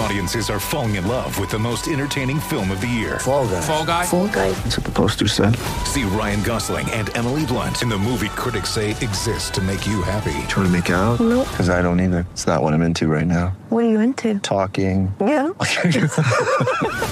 [0.00, 3.18] Audiences are falling in love with the most entertaining film of the year.
[3.18, 3.60] Fall guy.
[3.60, 4.06] Fall guy.
[4.06, 4.50] Fall guy.
[4.50, 5.54] That's what the poster said.
[5.84, 10.00] See Ryan Gosling and Emily Blunt in the movie critics say exists to make you
[10.00, 10.32] happy.
[10.48, 11.20] Trying to make it out?
[11.20, 11.46] Nope.
[11.50, 12.26] Because I don't either.
[12.32, 13.48] It's not what I'm into right now.
[13.68, 14.38] What are you into?
[14.38, 15.14] Talking.
[15.20, 15.50] Yeah.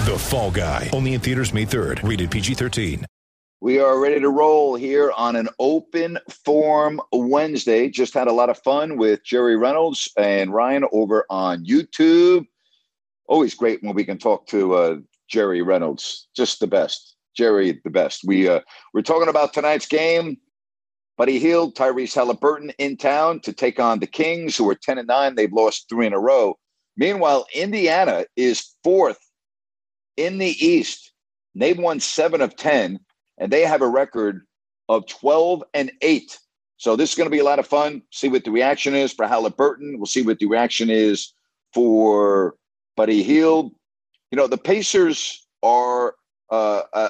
[0.09, 0.89] The Fall Guy.
[0.95, 2.09] Only in theaters May 3rd.
[2.09, 3.05] Rated PG-13.
[3.61, 7.91] We are ready to roll here on an open forum Wednesday.
[7.91, 12.47] Just had a lot of fun with Jerry Reynolds and Ryan over on YouTube.
[13.29, 14.97] Always great when we can talk to uh,
[15.29, 16.29] Jerry Reynolds.
[16.34, 17.17] Just the best.
[17.37, 18.23] Jerry, the best.
[18.25, 18.61] We uh,
[18.93, 20.39] we're talking about tonight's game.
[21.17, 25.09] Buddy Hield, Tyrese Halliburton in town to take on the Kings, who are ten and
[25.09, 25.34] nine.
[25.34, 26.59] They've lost three in a row.
[26.97, 29.21] Meanwhile, Indiana is fourth
[30.17, 31.12] in the East.
[31.55, 32.99] They've won seven of ten
[33.39, 34.47] and they have a record
[34.89, 36.39] of 12 and 8.
[36.77, 38.03] So this is going to be a lot of fun.
[38.12, 39.97] See what the reaction is for Halliburton.
[39.97, 41.33] We'll see what the reaction is
[41.75, 42.55] for
[42.98, 43.72] Buddy Hield.
[44.30, 46.14] You know, the Pacers are,
[46.50, 47.08] uh, uh,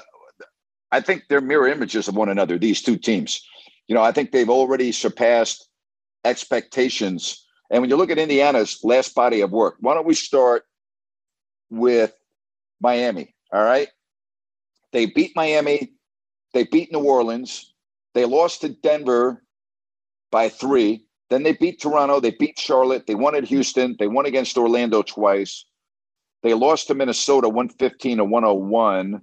[0.93, 3.41] I think they're mirror images of one another, these two teams.
[3.87, 5.67] You know, I think they've already surpassed
[6.23, 7.45] expectations.
[7.69, 10.63] And when you look at Indiana's last body of work, why don't we start
[11.69, 12.13] with
[12.79, 13.35] Miami?
[13.51, 13.89] All right.
[14.93, 15.91] They beat Miami
[16.53, 17.73] they beat New Orleans.
[18.13, 19.43] They lost to Denver
[20.31, 21.05] by three.
[21.29, 22.19] Then they beat Toronto.
[22.19, 23.05] They beat Charlotte.
[23.05, 23.95] They won at Houston.
[23.99, 25.65] They won against Orlando twice.
[26.43, 29.21] They lost to Minnesota 115 to 101.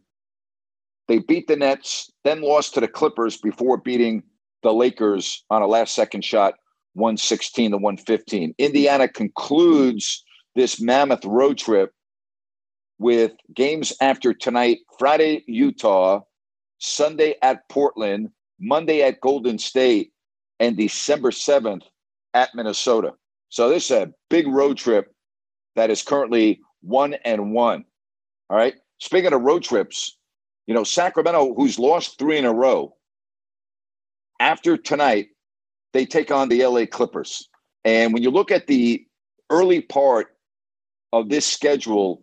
[1.08, 4.22] They beat the Nets, then lost to the Clippers before beating
[4.62, 6.54] the Lakers on a last second shot
[6.94, 8.54] 116 to 115.
[8.58, 10.24] Indiana concludes
[10.54, 11.92] this mammoth road trip
[12.98, 16.20] with games after tonight Friday, Utah,
[16.78, 20.12] Sunday at Portland, Monday at Golden State,
[20.58, 21.82] and December 7th
[22.34, 23.12] at Minnesota.
[23.50, 25.12] So this is a big road trip
[25.76, 27.84] that is currently one and one.
[28.50, 28.74] All right.
[28.98, 30.16] Speaking of road trips,
[30.66, 32.94] you know, Sacramento, who's lost three in a row,
[34.40, 35.28] after tonight,
[35.92, 37.48] they take on the LA Clippers.
[37.84, 39.04] And when you look at the
[39.50, 40.36] early part
[41.12, 42.22] of this schedule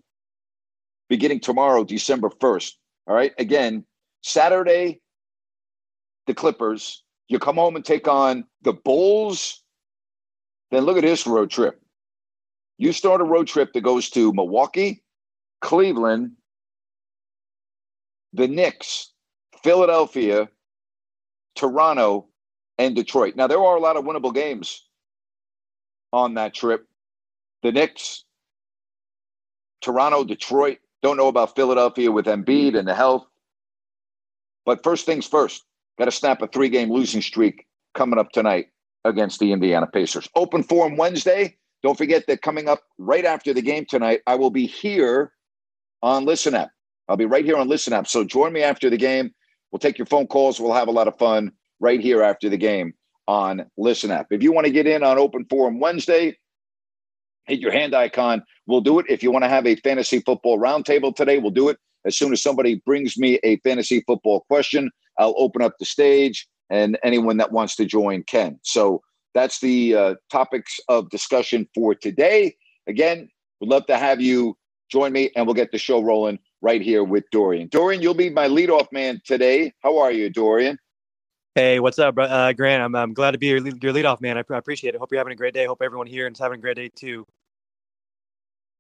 [1.09, 2.73] beginning tomorrow, December 1st,
[3.07, 3.85] all right, again,
[4.21, 5.01] Saturday,
[6.27, 7.03] the Clippers.
[7.27, 9.63] You come home and take on the Bulls.
[10.71, 11.82] Then look at this road trip.
[12.77, 15.03] You start a road trip that goes to Milwaukee,
[15.61, 16.31] Cleveland,
[18.33, 19.11] the Knicks,
[19.63, 20.49] Philadelphia,
[21.55, 22.27] Toronto,
[22.77, 23.35] and Detroit.
[23.35, 24.83] Now, there are a lot of winnable games
[26.11, 26.87] on that trip.
[27.61, 28.25] The Knicks,
[29.81, 30.79] Toronto, Detroit.
[31.01, 33.25] Don't know about Philadelphia with Embiid and the health.
[34.65, 35.63] But first things first,
[35.99, 38.67] got to snap a three game losing streak coming up tonight
[39.05, 40.29] against the Indiana Pacers.
[40.35, 41.57] Open forum Wednesday.
[41.83, 45.33] Don't forget that coming up right after the game tonight, I will be here
[46.01, 46.69] on Listen App.
[47.09, 48.07] I'll be right here on Listen App.
[48.07, 49.33] So join me after the game.
[49.71, 50.59] We'll take your phone calls.
[50.59, 51.51] We'll have a lot of fun
[51.81, 52.93] right here after the game
[53.27, 54.27] on Listen App.
[54.31, 56.37] If you want to get in on Open Forum Wednesday,
[57.45, 58.43] hit your hand icon.
[58.65, 59.05] We'll do it.
[59.09, 61.77] If you want to have a fantasy football roundtable today, we'll do it.
[62.05, 64.89] As soon as somebody brings me a fantasy football question,
[65.19, 68.59] I'll open up the stage and anyone that wants to join can.
[68.63, 69.01] So
[69.33, 72.55] that's the uh, topics of discussion for today.
[72.87, 73.29] Again,
[73.59, 74.57] we'd love to have you
[74.89, 77.67] join me and we'll get the show rolling right here with Dorian.
[77.67, 79.73] Dorian, you'll be my leadoff man today.
[79.81, 80.77] How are you, Dorian?
[81.55, 82.81] Hey, what's up, uh, Grant?
[82.81, 84.37] I'm, I'm glad to be your, lead, your leadoff man.
[84.37, 84.99] I, I appreciate it.
[84.99, 85.65] Hope you're having a great day.
[85.65, 87.27] Hope everyone here is having a great day too.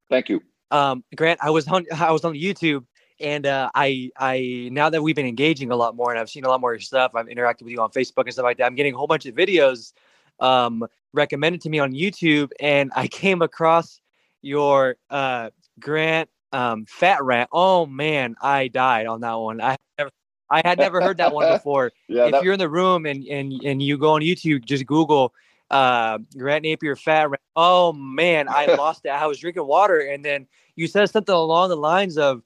[0.09, 0.41] Thank you.
[0.71, 2.85] Um, Grant, I was on I was on YouTube
[3.19, 6.45] and uh, I I now that we've been engaging a lot more and I've seen
[6.45, 8.65] a lot more stuff, I've interacted with you on Facebook and stuff like that.
[8.65, 9.93] I'm getting a whole bunch of videos
[10.43, 14.01] um, recommended to me on YouTube, and I came across
[14.41, 15.49] your uh,
[15.79, 17.49] Grant um, Fat Rant.
[17.51, 19.61] Oh man, I died on that one.
[19.61, 20.11] I never,
[20.49, 21.91] I had never heard that one before.
[22.07, 24.85] Yeah, if that- you're in the room and and and you go on YouTube, just
[24.85, 25.33] Google
[25.71, 27.41] uh, Grant Napear Fat Rant.
[27.55, 29.09] Oh man, I lost it.
[29.09, 30.45] I was drinking water, and then
[30.75, 32.43] you said something along the lines of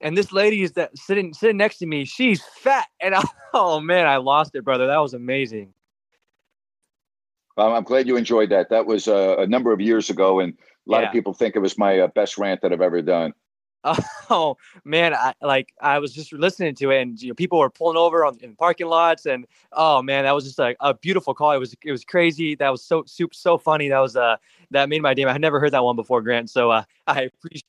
[0.00, 2.04] and this lady is that sitting sitting next to me.
[2.04, 3.22] She's fat, and I,
[3.54, 4.86] oh man, I lost it, brother.
[4.86, 5.72] That was amazing.
[7.58, 8.70] Um, I'm glad you enjoyed that.
[8.70, 10.54] That was uh, a number of years ago, and
[10.86, 11.08] a lot Yeah.
[11.08, 13.34] of people think it was my uh, best rant that I've ever done.
[14.30, 17.70] Oh man, I like I was just listening to it, and you know, people were
[17.70, 21.32] pulling over on in parking lots, and oh man, that was just like a beautiful
[21.34, 21.52] call.
[21.52, 22.54] It was it was crazy.
[22.54, 23.88] That was so super so funny.
[23.88, 24.36] That was uh
[24.70, 25.24] that made my day.
[25.24, 26.50] I had never heard that one before, Grant.
[26.50, 27.64] So uh, I appreciate.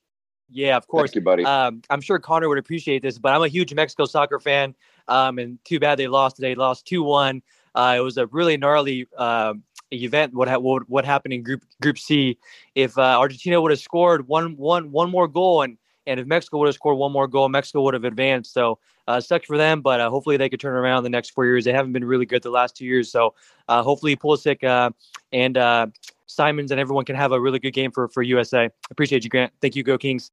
[0.49, 1.11] Yeah, of course.
[1.11, 1.45] Thank you, buddy.
[1.45, 4.75] Um, I'm sure Connor would appreciate this, but I'm a huge Mexico soccer fan.
[5.07, 6.55] Um, and too bad they lost today.
[6.55, 7.41] Lost two one.
[7.75, 10.33] Uh, it was a really gnarly um event.
[10.33, 12.37] What, ha- what what happened in Group Group C?
[12.75, 15.77] If uh, Argentina would have scored one one one more goal, and
[16.07, 18.53] and if Mexico would have scored one more goal, Mexico would have advanced.
[18.53, 21.45] So uh, sucks for them, but uh, hopefully they could turn around the next four
[21.45, 21.65] years.
[21.65, 23.11] They haven't been really good the last two years.
[23.11, 23.33] So
[23.67, 24.91] uh, hopefully Pulisic uh,
[25.31, 25.87] and uh,
[26.25, 28.69] Simons and everyone can have a really good game for for USA.
[28.91, 29.53] Appreciate you, Grant.
[29.61, 30.31] Thank you, Go Kings.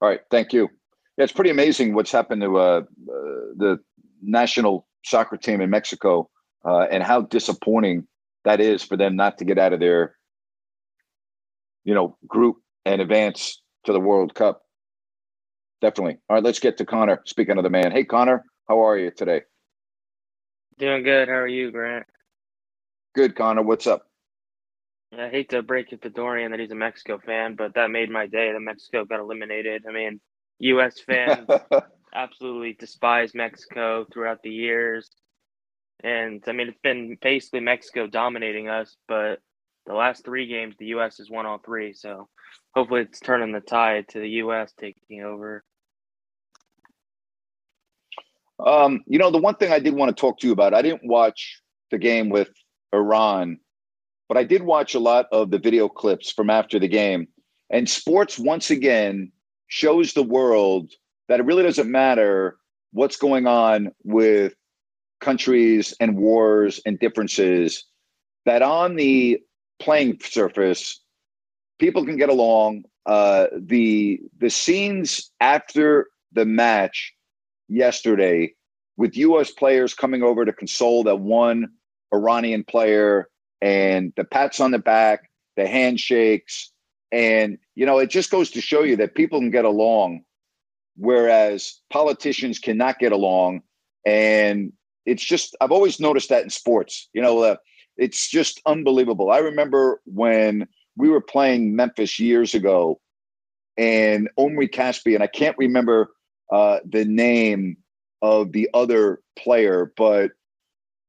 [0.00, 0.68] All right, thank you.
[1.16, 2.80] Yeah, it's pretty amazing what's happened to uh,
[3.56, 3.78] the
[4.22, 6.30] national soccer team in Mexico
[6.64, 8.06] uh, and how disappointing
[8.44, 10.16] that is for them not to get out of their,
[11.84, 14.62] you know, group and advance to the World Cup.
[15.80, 16.18] Definitely.
[16.28, 17.22] All right, let's get to Connor.
[17.24, 19.42] Speaking of the man, hey Connor, how are you today?
[20.78, 21.28] Doing good.
[21.28, 22.06] How are you, Grant?
[23.14, 23.62] Good, Connor.
[23.62, 24.06] What's up?
[25.18, 28.10] I hate to break it to Dorian that he's a Mexico fan, but that made
[28.10, 29.84] my day that Mexico got eliminated.
[29.88, 30.20] I mean,
[30.60, 31.00] U.S.
[31.06, 31.48] fans
[32.14, 35.10] absolutely despise Mexico throughout the years.
[36.02, 39.40] And I mean, it's been basically Mexico dominating us, but
[39.86, 41.18] the last three games, the U.S.
[41.18, 41.92] has won all three.
[41.92, 42.28] So
[42.74, 44.72] hopefully it's turning the tide to the U.S.
[44.78, 45.64] taking over.
[48.64, 50.82] Um, you know, the one thing I did want to talk to you about, I
[50.82, 51.60] didn't watch
[51.90, 52.50] the game with
[52.92, 53.58] Iran,
[54.28, 57.28] but I did watch a lot of the video clips from after the game.
[57.70, 59.32] And sports, once again,
[59.68, 60.92] shows the world
[61.28, 62.58] that it really doesn't matter
[62.92, 64.54] what's going on with
[65.20, 67.84] countries and wars and differences,
[68.46, 69.40] that on the
[69.78, 71.00] playing surface,
[71.78, 72.84] people can get along.
[73.06, 77.14] Uh, the the scenes after the match
[77.68, 78.52] yesterday
[78.96, 79.50] with U.S.
[79.50, 81.70] players coming over to console that one
[82.12, 83.28] Iranian player
[83.62, 86.70] and the pats on the back, the handshakes,
[87.10, 90.22] and you know it just goes to show you that people can get along,
[90.96, 93.62] whereas politicians cannot get along.
[94.04, 94.72] And
[95.06, 97.08] it's just I've always noticed that in sports.
[97.12, 97.56] You know, uh,
[97.96, 99.30] it's just unbelievable.
[99.30, 100.66] I remember when
[100.96, 103.00] we were playing Memphis years ago,
[103.76, 106.10] and Omri Caspi, and I can't remember
[106.52, 107.76] uh, the name
[108.22, 110.32] of the other player, but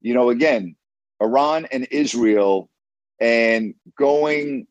[0.01, 0.75] you know, again,
[1.21, 2.69] Iran and Israel,
[3.19, 4.67] and going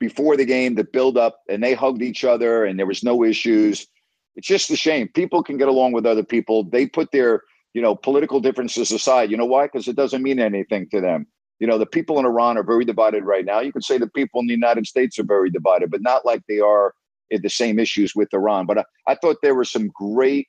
[0.00, 3.22] before the game, the build up, and they hugged each other, and there was no
[3.22, 3.86] issues.
[4.34, 5.08] It's just a shame.
[5.08, 6.64] People can get along with other people.
[6.64, 7.42] They put their
[7.74, 9.30] you know political differences aside.
[9.30, 9.66] You know why?
[9.66, 11.26] Because it doesn't mean anything to them.
[11.58, 13.60] You know, the people in Iran are very divided right now.
[13.60, 16.42] You could say the people in the United States are very divided, but not like
[16.48, 16.94] they are
[17.30, 18.66] in the same issues with Iran.
[18.66, 20.48] But I, I thought there were some great,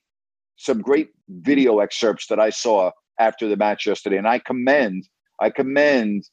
[0.58, 5.08] some great video excerpts that I saw after the match yesterday, and I commend,
[5.40, 6.28] I commend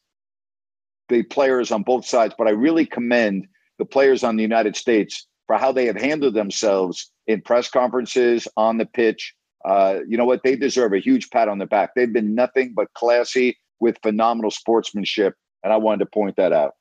[1.11, 3.47] the players on both sides, but I really commend
[3.79, 8.49] the players on the United States for how they have handled themselves in press conferences,
[8.57, 9.35] on the pitch.
[9.65, 10.43] Uh, you know what?
[10.43, 11.91] They deserve a huge pat on the back.
[11.95, 16.75] They've been nothing but classy with phenomenal sportsmanship, and I wanted to point that out.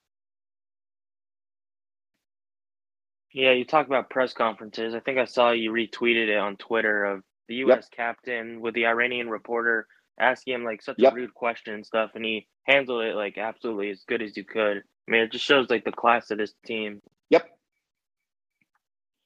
[3.32, 4.96] Yeah, you talk about press conferences.
[4.96, 7.88] I think I saw you retweeted it on Twitter of the U.S.
[7.96, 9.88] captain with the Iranian reporter
[10.20, 11.14] asking him like such Yep.
[11.14, 14.44] a rude question and stuff, and he handled it like absolutely as good as you
[14.44, 14.78] could.
[14.78, 17.02] I mean, it just shows like the class of this team.
[17.30, 17.50] Yep.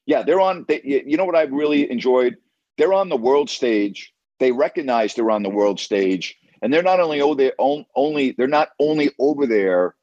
[0.05, 0.65] Yeah, they're on.
[0.67, 2.35] They, you know what I've really enjoyed?
[2.77, 4.13] They're on the world stage.
[4.39, 8.31] They recognize they're on the world stage, and they're not only over there, on- only
[8.31, 9.95] they're not only over there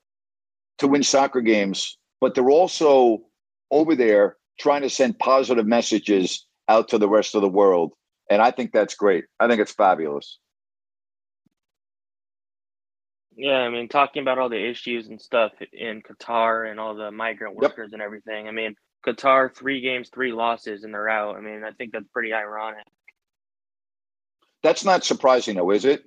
[0.79, 3.23] to win soccer games, but they're also
[3.71, 7.93] over there trying to send positive messages out to the rest of the world.
[8.31, 9.25] And I think that's great.
[9.41, 10.39] I think it's fabulous.
[13.37, 17.11] Yeah, I mean, talking about all the issues and stuff in Qatar and all the
[17.11, 17.79] migrant Yep.
[17.79, 18.49] workers and everything.
[18.49, 18.75] I mean,
[19.07, 21.37] Qatar three games, three losses, and they're out.
[21.37, 22.87] I mean, I think that's pretty ironic.
[24.62, 26.04] That's not surprising, though, is it?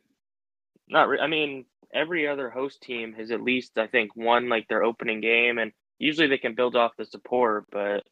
[0.88, 4.67] Not, re- I mean, every other host team has at least, I think, won like
[4.67, 7.65] their opening game, and usually they can build off the support.
[7.71, 8.03] But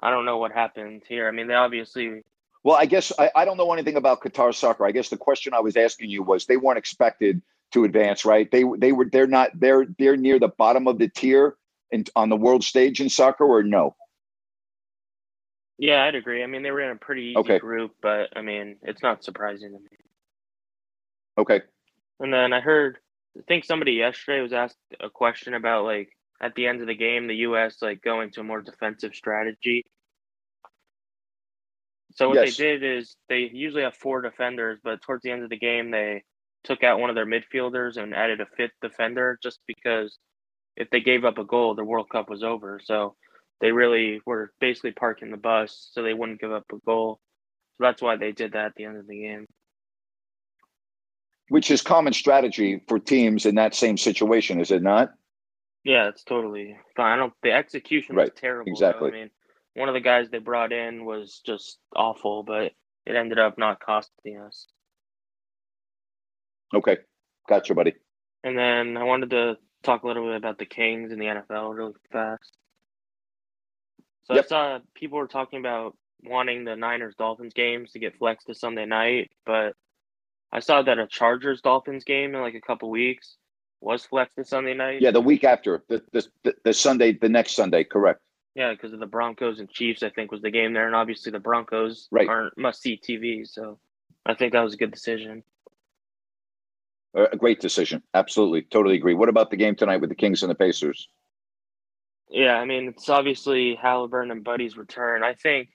[0.00, 1.26] I don't know what happened here.
[1.26, 2.22] I mean, they obviously,
[2.64, 4.86] Well, I guess I, I don't know anything about Qatar soccer.
[4.86, 8.50] I guess the question I was asking you was they weren't expected to advance, right?
[8.50, 11.56] They they were they're not they're they're near the bottom of the tier
[11.90, 13.96] in, on the world stage in soccer, or no?
[15.78, 16.42] Yeah, I'd agree.
[16.42, 17.56] I mean, they were in a pretty easy Okay.
[17.56, 19.88] group, but I mean, it's not surprising to me.
[21.38, 21.62] Okay.
[22.20, 22.98] And then I heard,
[23.38, 26.10] I think somebody yesterday was asked a question about like
[26.40, 27.76] at the end of the game, the U.S.
[27.82, 29.84] like going to a more defensive strategy.
[32.14, 32.50] So what Yes.
[32.58, 35.90] they did is they usually have four defenders, but towards the end of the game,
[35.90, 36.24] they
[36.64, 40.18] took out one of their midfielders and added a fifth defender just because
[40.76, 42.80] if they gave up a goal, the World Cup was over.
[42.84, 43.16] So
[43.62, 47.20] they really were basically parking the bus so they wouldn't give up a goal.
[47.78, 49.46] So that's why they did that at the end of the game.
[51.48, 55.14] Which is common strategy for teams in that same situation, is it not?
[55.84, 57.12] Yeah, it's totally fine.
[57.12, 57.32] I don't.
[57.42, 58.64] The execution was Right, terrible.
[58.66, 58.72] though.
[58.72, 59.08] exactly.
[59.08, 59.30] I mean,
[59.74, 62.72] one of the guys they brought in was just awful, but
[63.06, 64.66] it ended up not costing us.
[66.74, 66.98] Okay.
[67.48, 67.94] Gotcha, buddy.
[68.44, 71.74] And then I wanted to talk a little bit about the Kings and the NFL
[71.76, 72.56] really fast.
[74.24, 74.44] So Yep.
[74.44, 78.54] I saw people were talking about wanting the Niners Dolphins games to get flexed to
[78.54, 79.74] Sunday night, but
[80.52, 83.36] I saw that a Chargers Dolphins game in like a couple weeks
[83.80, 85.00] was flexed to Sunday night.
[85.00, 88.20] Yeah, the week after, the, the, the, Sunday, the next Sunday, correct.
[88.54, 91.32] Yeah, because of the Broncos and Chiefs, I think was the game there, and obviously
[91.32, 92.28] the Broncos Right.
[92.28, 93.78] aren't must-see TV, so
[94.26, 95.42] I think that was a good decision.
[97.14, 98.02] A great decision.
[98.14, 98.62] Absolutely.
[98.62, 99.14] Totally agree.
[99.14, 101.08] What about the game tonight with the Kings and the Pacers?
[102.32, 105.22] Yeah, I mean it's obviously Halliburton and Buddy's return.
[105.22, 105.68] I think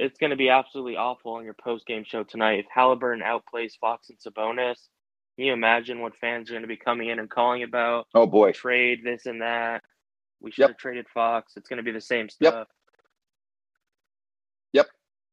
[0.00, 4.08] it's going to be absolutely awful on your post-game show tonight if Halliburton outplays Fox
[4.10, 4.78] and Sabonis.
[5.36, 8.26] Can you imagine what fans are going to be coming in and calling about Oh,
[8.26, 8.52] boy.
[8.52, 9.82] trade this and that?
[10.40, 10.70] We should Yep.
[10.70, 11.52] have traded Fox.
[11.56, 12.44] It's going to be the same stuff.
[12.54, 12.54] Yep.
[12.54, 12.68] stuff.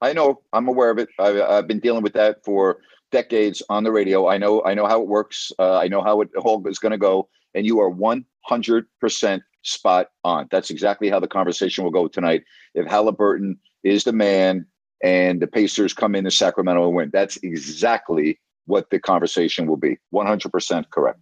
[0.04, 0.42] I know.
[0.52, 1.10] I'm aware of it.
[1.20, 2.80] I, I've been dealing with that for
[3.12, 4.28] decades on the radio.
[4.28, 4.64] I know.
[4.64, 5.52] I know how it works.
[5.60, 7.30] Uh, I know how it all is going to go.
[7.54, 10.48] And you are 100 percent spot on.
[10.52, 12.44] That's exactly how the conversation will go tonight.
[12.74, 14.66] If Halliburton is the man
[15.04, 19.78] and the Pacers come in to Sacramento and win, that's exactly what the conversation will
[19.78, 19.98] be.
[20.12, 21.20] 100 percent correct.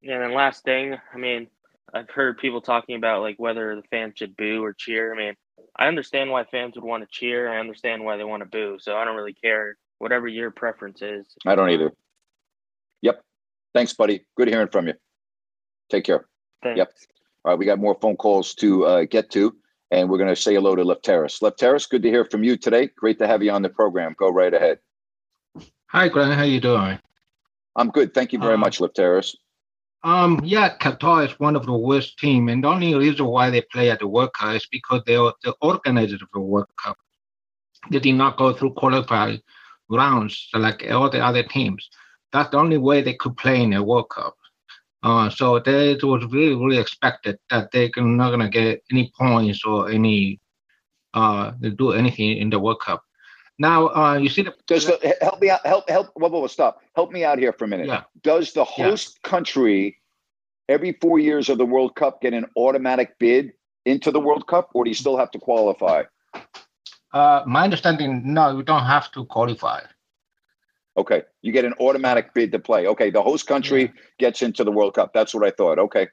[0.00, 1.48] Yeah, and then last thing, I mean,
[1.92, 5.12] I've heard people talking about like whether the fans should boo or cheer.
[5.12, 5.34] I mean,
[5.76, 7.52] I understand why fans would want to cheer.
[7.52, 8.78] I understand why they want to boo.
[8.80, 9.76] So I don't really care.
[9.98, 11.26] Whatever your preference is.
[11.44, 11.92] I don't either.
[13.02, 13.20] Yep.
[13.74, 14.24] Thanks, buddy.
[14.36, 14.94] Good hearing from you.
[15.90, 16.26] Take care.
[16.62, 16.78] Thanks.
[16.78, 16.92] Yep.
[17.44, 19.54] All right, we got more phone calls to uh, get to,
[19.90, 21.40] and we're going to say hello to Left Terrace.
[21.40, 22.88] Left Terrace, good to hear from you today.
[22.96, 24.14] Great to have you on the program.
[24.18, 24.78] Go right ahead.
[25.86, 26.36] Hi, Glenn.
[26.36, 26.98] How you doing?
[27.76, 28.12] I'm good.
[28.12, 29.36] Thank you very Um, much, Left Terrace.
[30.04, 33.62] Um, yeah, Qatar is one of the worst team, and the only reason why they
[33.62, 36.96] play at the World Cup is because they are the organizers of the World Cup.
[37.90, 39.40] They did not go through qualifying
[39.88, 41.88] rounds like all the other teams.
[42.32, 44.36] That's the only way they could play in the World Cup.
[45.08, 49.64] Uh, so they, it was really, really expected that they're not gonna get any points
[49.64, 50.38] or any
[51.14, 53.02] uh do anything in the World Cup.
[53.58, 55.64] Now, uh, you see the Does the, help me out?
[55.66, 56.08] Help help.
[56.14, 56.82] Whoa, whoa, whoa, stop.
[56.94, 57.86] Help me out here for a minute.
[57.86, 58.02] Yeah.
[58.22, 58.90] Does the Yeah.
[58.90, 59.96] host country
[60.68, 63.52] every four years of the World Cup get an automatic bid
[63.86, 66.02] into the World Cup, or do you still have to qualify?
[67.14, 69.80] uh, my understanding, no, you don't have to qualify.
[70.98, 72.86] Okay, you get an automatic bid to play.
[72.88, 75.12] Okay, the host country gets into the World Cup.
[75.14, 75.78] That's what I thought.
[75.78, 76.08] Okay.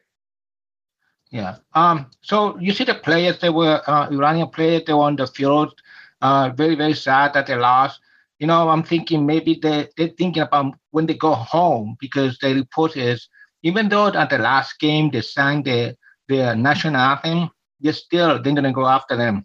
[1.31, 1.57] Yeah.
[1.73, 2.11] Um.
[2.21, 4.83] So you see the players, they were uh, Iranian players.
[4.85, 5.73] They were on the field.
[6.21, 7.99] Uh, very very sad that they lost.
[8.39, 12.53] You know, I'm thinking maybe they they're thinking about when they go home because the
[12.53, 13.27] report is
[13.63, 17.49] even though at the last game they sang the their national anthem,
[17.81, 19.43] they still they're gonna go after them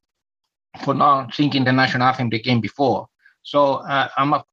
[0.85, 3.09] for not singing the national anthem the game before.
[3.42, 4.44] So uh, I'm a,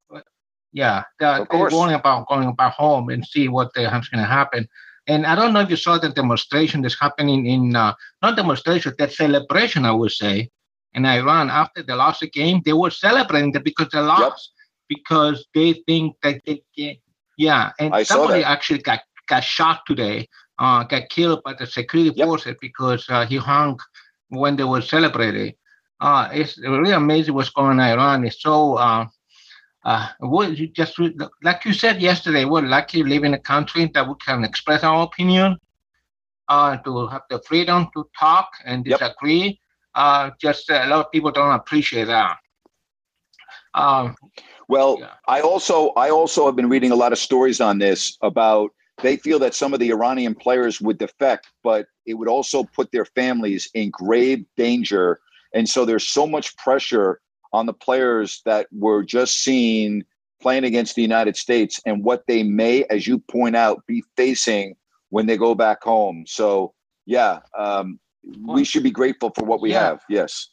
[0.82, 1.74] yeah, they're, Of they're course.
[1.74, 4.68] worrying about going back home and see what the hell's gonna happen.
[5.08, 8.94] And I don't know if you saw the demonstration that's happening in uh, not demonstration,
[9.00, 10.50] that celebration, I would say,
[10.94, 12.62] in Iran after they lost the game.
[12.66, 14.52] They were celebrating that because they lost,
[14.96, 16.96] because they think that they can.
[17.38, 20.28] Yeah, and I somebody actually got got shot today,
[20.60, 22.26] uh, got killed by the security Yep.
[22.28, 23.80] forces because uh, he hung
[24.30, 25.54] when they were celebrating.
[26.00, 28.26] Uh, it's really amazing what's going on in Iran.
[28.26, 28.76] It's so.
[28.76, 29.06] Uh,
[29.86, 30.10] uh,
[30.50, 31.00] you just
[31.44, 34.84] like you said yesterday, we're lucky to live in a country that we can express
[34.84, 35.58] our opinion,
[36.50, 39.00] uh, to have the freedom to talk and Yep.
[39.00, 39.60] disagree.
[39.96, 42.38] Uh, just uh, a lot of people don't appreciate that.
[43.74, 44.16] Um,
[44.68, 45.14] Well, Yeah.
[45.28, 49.16] I also I also have been reading a lot of stories on this about they
[49.18, 53.06] feel that some of the Iranian players would defect, but it would also put their
[53.06, 55.20] families in grave danger.
[55.54, 57.22] And so there's so much pressure
[57.58, 60.06] on the players that were just seen
[60.42, 64.76] playing against the United States and what they may, as you point out, be facing
[65.10, 66.26] when they go back home.
[66.28, 66.74] So
[67.06, 68.00] yeah, um,
[68.46, 69.80] we should be grateful for what we Yeah.
[69.88, 70.00] have.
[70.10, 70.50] Yes.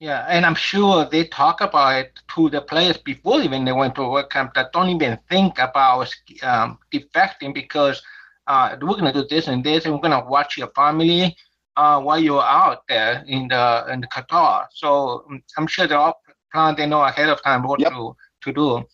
[0.00, 3.94] Yeah, and I'm sure they talk about it to the players before even they went
[3.96, 8.00] to a work camp that don't even think about um, defecting because
[8.46, 11.36] uh, we're gonna do this and this, and we're gonna watch your family
[11.76, 14.66] uh, while you're out there in the in the Qatar.
[14.72, 15.26] So
[15.56, 16.20] I'm sure they're all
[16.52, 16.74] plan.
[16.76, 17.92] They know ahead of time what Yep.
[17.92, 18.84] to to do.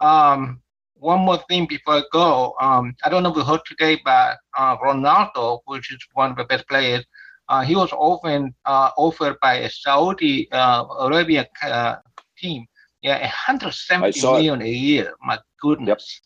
[0.00, 0.60] Um,
[0.94, 2.54] one more thing before I go.
[2.60, 6.36] Um, I don't know if you heard today, but uh, Ronaldo, which is one of
[6.36, 7.04] the best players,
[7.48, 11.96] uh, he was often uh, offered by a Saudi uh, Arabia uh,
[12.36, 12.66] team.
[13.02, 14.66] Yeah, 170 million it.
[14.66, 15.14] a year.
[15.22, 16.20] My goodness.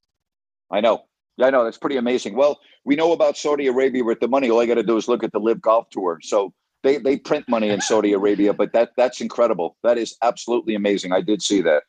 [0.71, 1.05] I know.
[1.41, 1.64] I know.
[1.64, 2.35] That's pretty amazing.
[2.35, 4.49] Well, we know about Saudi Arabia with the money.
[4.50, 6.19] All I got to do is look at the Live Golf Tour.
[6.23, 6.52] So
[6.83, 9.77] they, they print money in Saudi Arabia, but that that's incredible.
[9.83, 11.12] That is absolutely amazing.
[11.12, 11.85] I did see that.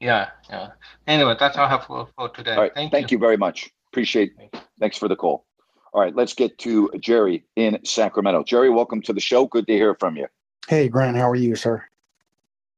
[0.00, 0.70] Yeah, yeah.
[1.06, 2.54] Anyway, that's all I have for, for today.
[2.54, 2.74] All right.
[2.74, 3.70] Thank, Thank you very much.
[3.92, 4.32] Appreciate.
[4.78, 5.46] Thanks for the call.
[5.92, 6.14] All right.
[6.14, 8.44] Let's get to Jerry in Sacramento.
[8.44, 9.46] Jerry, welcome to the show.
[9.46, 10.26] Good to hear from you.
[10.68, 11.84] Hey, Grant, how are you, sir?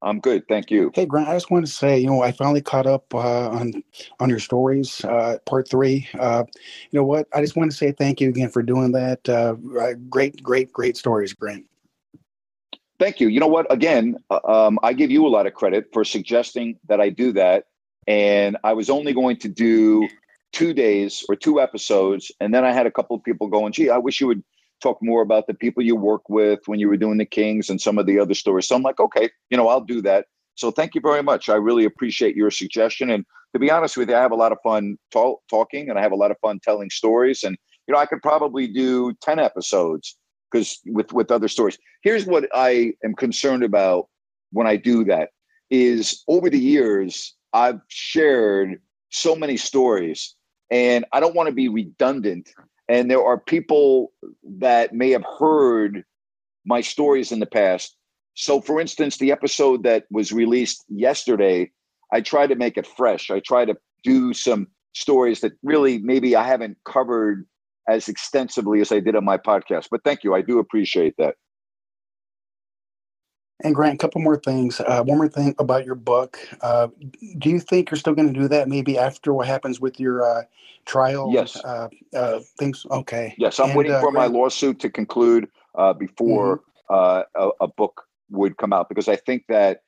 [0.07, 0.47] I'm good.
[0.47, 0.93] Thank you.
[0.95, 3.83] Hey, Grant, I just wanted to say, you know, I finally caught up uh, on
[4.21, 6.09] on your stories, uh, part three.
[6.19, 6.45] Uh,
[6.91, 7.27] you know what?
[7.35, 9.29] I just want to say thank you again for doing that.
[9.29, 9.55] Uh,
[10.09, 11.65] great, great, great stories, Grant.
[13.01, 13.27] Thank you.
[13.27, 13.71] You know what?
[13.71, 17.33] Again, uh, um, I give you a lot of credit for suggesting that I do
[17.33, 17.65] that.
[18.07, 20.09] And I was only going to do
[20.53, 22.31] two days or two episodes.
[22.41, 24.45] And then I had a couple of people going, gee, I wish you would
[24.83, 27.81] talk more about the people you work with when you were doing the Kings and
[27.81, 28.69] some of the other stories.
[28.69, 30.27] So I'm like, okay, you know, I'll do that.
[30.55, 31.49] So thank you very much.
[31.49, 33.11] I really appreciate your suggestion.
[33.11, 35.99] And to be honest with you, I have a lot of fun talk, talking and
[35.99, 37.43] I have a lot of fun telling stories.
[37.43, 37.57] And,
[37.87, 40.17] you know, I could probably do 10 episodes
[40.51, 41.79] because with, with other stories.
[42.03, 44.09] Here's what I am concerned about
[44.53, 45.31] when I do that
[45.71, 48.81] is over the years, I've shared
[49.11, 50.35] so many stories
[50.71, 52.51] and I don't want to be redundant.
[52.89, 54.13] And there are people
[54.59, 56.05] that may have heard
[56.65, 57.97] my stories in the past.
[58.35, 61.71] So, for instance, the episode that was released yesterday,
[62.13, 63.31] I try to make it fresh.
[63.31, 67.47] I try to do some stories that really maybe I haven't covered
[67.89, 69.89] as extensively as I did on my podcast.
[69.91, 70.35] But thank you.
[70.35, 71.37] I do appreciate that.
[73.65, 74.81] And Grant, a couple more things.
[74.81, 76.39] Uh, one more thing about your book.
[76.61, 76.89] Uh,
[77.39, 80.25] do you think you're still going to do that maybe after what happens with your
[80.25, 80.43] uh,
[80.85, 81.31] trial?
[81.33, 81.57] Yes.
[81.57, 82.85] Uh, uh, things.
[82.91, 83.35] Okay.
[83.39, 87.69] Yes, I'm And, waiting uh, for my lawsuit to conclude uh, before uh, a, a
[87.69, 89.81] book would come out because I think that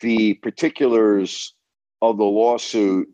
[0.00, 1.54] the particulars
[2.02, 3.08] of the lawsuit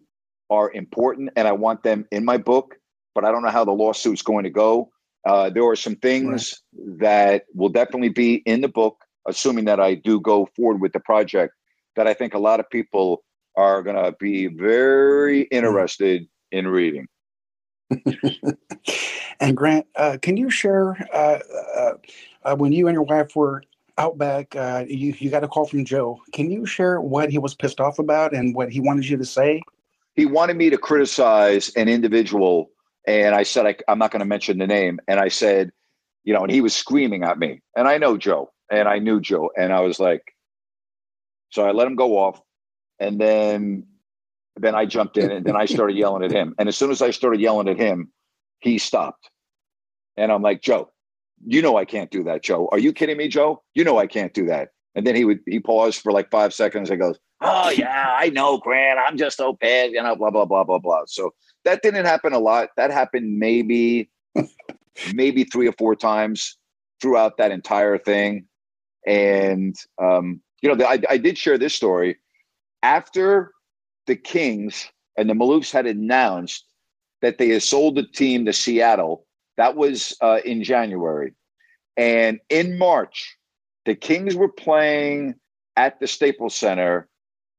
[0.51, 2.77] are important and I want them in my book,
[3.15, 4.91] but I don't know how the lawsuit's going to go.
[5.25, 6.61] Uh, there are some things
[6.99, 11.01] that will definitely be in the book, assuming that I do go forward with the
[11.01, 11.55] project,
[11.97, 13.23] that I think a lot of people
[13.57, 17.07] are going to be very interested in reading.
[19.41, 21.41] And Grant, uh, can you share uh,
[21.77, 21.95] uh,
[22.45, 23.65] uh, when you and your wife were
[23.99, 24.55] out back?
[24.55, 26.21] Uh, you you got a call from Joe.
[26.33, 29.25] Can you share what he was pissed off about and what he wanted you to
[29.25, 29.61] say?
[30.15, 32.71] he wanted me to criticize an individual
[33.07, 35.73] and i said I, i'm not going to mention the name and i said
[36.25, 39.21] you know and he was screaming at me and i know joe and i knew
[39.21, 40.35] joe and i was like
[41.51, 42.41] so i let him go off
[42.99, 43.87] and then
[44.57, 47.01] then i jumped in and then i started yelling at him and as soon as
[47.01, 48.11] i started yelling at him
[48.59, 49.31] he stopped
[50.17, 50.91] and i'm like joe
[51.47, 54.07] you know i can't do that joe are you kidding me joe you know i
[54.07, 57.19] can't do that and then he would he paused for like five seconds and goes
[57.43, 58.99] oh yeah, I know, Grant.
[58.99, 61.03] I'm just so bad, you know, blah blah blah blah blah.
[61.07, 61.33] So
[61.65, 62.71] that didn't happen a lot.
[62.77, 64.11] That happened maybe
[65.15, 66.57] maybe three or four times
[67.01, 68.47] throughout that entire thing.
[69.07, 72.19] And um, you know, I, I did share this story
[72.83, 73.53] after
[74.07, 76.65] the Kings and the Maloofs had announced
[77.21, 79.27] that they had sold the team to Seattle.
[79.57, 81.35] That was uh, in January,
[81.97, 83.37] and in March,
[83.85, 85.35] the Kings were playing
[85.77, 87.09] at the Staples Center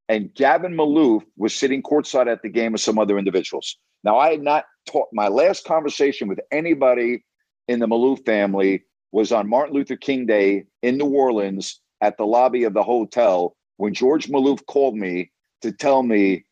[0.10, 3.78] and Gavin Maloof was sitting courtside at the game with some other individuals.
[4.04, 5.14] Now, I had not talked.
[5.14, 7.24] My last conversation with anybody
[7.68, 12.26] in the Maloof family was on Martin Luther King Day in New Orleans at the
[12.26, 16.44] lobby of the hotel when George Maloof called me to tell me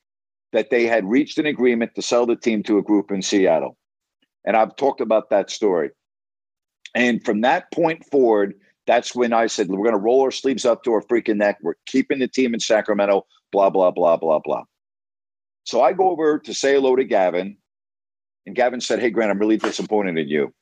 [0.54, 3.78] that they had reached an agreement to sell the team to a group in Seattle.
[4.46, 5.90] And I've talked about that story.
[6.94, 8.54] And from that point forward,
[8.86, 11.58] that's when I said, we're going to roll our sleeves up to our freaking neck.
[11.62, 14.64] We're keeping the team in Sacramento, blah, blah, blah, blah, blah.
[15.64, 17.58] So I go over to say hello to Gavin.
[18.46, 20.54] And Gavin said, Hey, Grant, I'm really disappointed in you.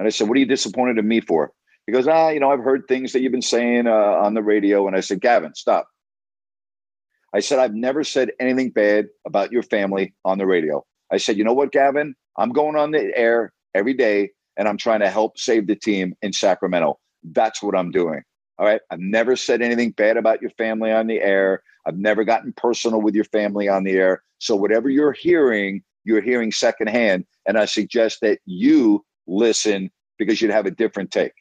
[0.00, 1.52] And I said, What are you disappointed in me for?
[1.86, 4.42] He goes, Ah, you know, I've heard things that you've been saying uh, on the
[4.42, 4.86] radio.
[4.86, 5.88] And I said, Gavin, stop.
[7.34, 10.86] I said, I've never said anything bad about your family on the radio.
[11.12, 12.14] I said, You know what, Gavin?
[12.38, 16.14] I'm going on the air every day and I'm trying to help save the team
[16.22, 16.98] in Sacramento.
[17.22, 18.22] That's what I'm doing.
[18.58, 18.80] All right.
[18.90, 21.62] I've never said anything bad about your family on the air.
[21.86, 24.22] I've never gotten personal with your family on the air.
[24.38, 27.26] So whatever you're hearing, you're hearing secondhand.
[27.46, 31.32] And I suggest that you listen because you'd have a different take.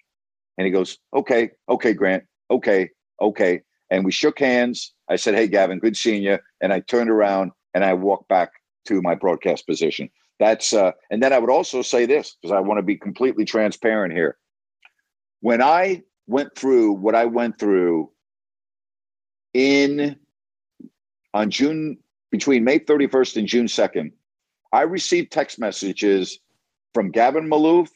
[0.58, 2.90] And he goes, Okay, okay, Grant, okay,
[3.22, 3.62] okay.
[3.90, 4.94] And we shook hands.
[5.10, 6.38] I said, Hey, Gavin, good seeing you.
[6.62, 8.52] And I turned around and I walked back
[8.86, 10.10] to my broadcast position.
[10.40, 13.44] That's, uh, and then I would also say this because I want to be completely
[13.44, 14.38] transparent here.
[15.42, 18.12] When I went through what I went through
[19.54, 20.16] in
[21.34, 21.98] on June
[22.32, 24.12] between May 31st and June 2nd,
[24.72, 26.40] I received text messages
[26.94, 27.90] from Gavin Maloof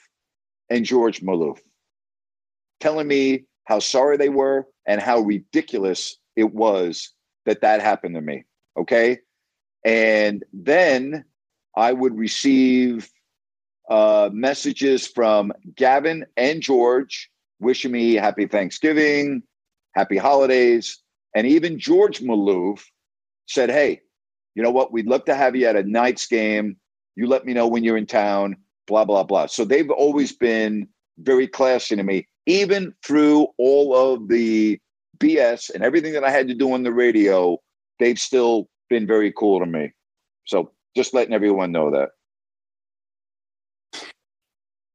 [0.70, 1.60] and George Maloof
[2.80, 7.12] telling me how sorry they were and how ridiculous it was
[7.46, 8.44] that that happened to me.
[8.78, 9.20] Okay.
[9.86, 11.26] And then
[11.76, 13.10] I would receive
[13.90, 17.30] uh, messages from Gavin and George
[17.60, 19.44] wishing me happy Thanksgiving,
[19.94, 21.02] happy holidays.
[21.36, 22.82] And even George Maloof
[23.48, 24.02] said, Hey,
[24.56, 24.92] you know what?
[24.92, 26.78] We'd love to have you at a Knights game.
[27.16, 29.48] You let me know when you're in town, blah, blah, blah.
[29.48, 34.80] So they've always been very classy to me even through all of the
[35.18, 37.58] BS and everything that I had to do on the radio,
[38.00, 39.94] they've still been very cool to me.
[40.46, 42.10] So just letting everyone know that.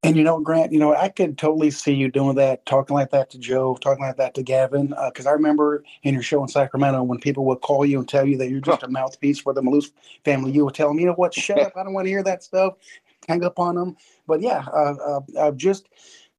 [0.04, 3.10] And you know, Grant, you know, I could totally see you doing that, talking like
[3.10, 4.94] that to Joe, talking like that to Gavin.
[5.06, 8.08] Because uh, I remember in your show in Sacramento when people would call you and
[8.08, 9.90] tell you that you're just a mouthpiece for the Maloof
[10.24, 12.22] family, you would tell them, you know what, shut up, I don't want to hear
[12.22, 12.74] that stuff,
[13.28, 13.96] hang up on them.
[14.26, 15.88] But yeah, uh, uh, just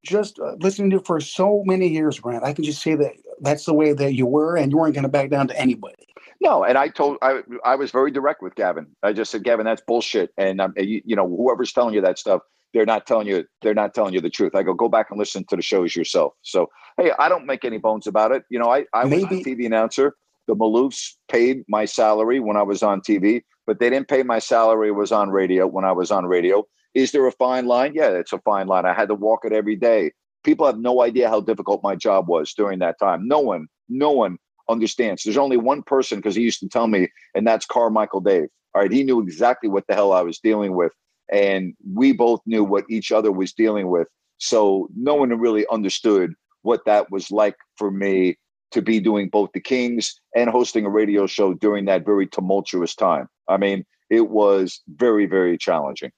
[0.03, 3.13] just uh, listening to you for so many years, Grant, I can just say that
[3.41, 5.95] that's the way that you were, and you weren't going to back down to anybody.
[6.41, 8.87] No, and I told I I was very direct with Gavin.
[9.03, 12.17] I just said, Gavin, that's bullshit, and um, you, you know whoever's telling you that
[12.17, 12.41] stuff,
[12.73, 14.55] they're not telling you they're not telling you the truth.
[14.55, 16.33] I go go back and listen to the shows yourself.
[16.41, 18.43] So hey, I don't make any bones about it.
[18.49, 19.41] You know, I I was Maybe.
[19.41, 20.15] a TV announcer.
[20.47, 24.39] The Maloofs paid my salary when I was on TV, but they didn't pay my
[24.39, 26.65] salary was on radio when I was on radio.
[26.93, 27.93] Is there a fine line?
[27.93, 28.85] Yeah, it's a fine line.
[28.85, 30.11] I had to walk it every day.
[30.43, 33.27] People have no idea how difficult my job was during that time.
[33.27, 34.37] No one, no one
[34.69, 35.23] understands.
[35.23, 38.47] There's only one person because he used to tell me, and that's Carmichael Dave.
[38.73, 40.93] All right, he knew exactly what the hell I was dealing with,
[41.31, 44.07] and we both knew what each other was dealing with.
[44.37, 48.37] So no one really understood what that was like for me
[48.71, 52.95] to be doing both the Kings and hosting a radio show during that very tumultuous
[52.95, 53.27] time.
[53.47, 56.11] I mean, it was very, very challenging.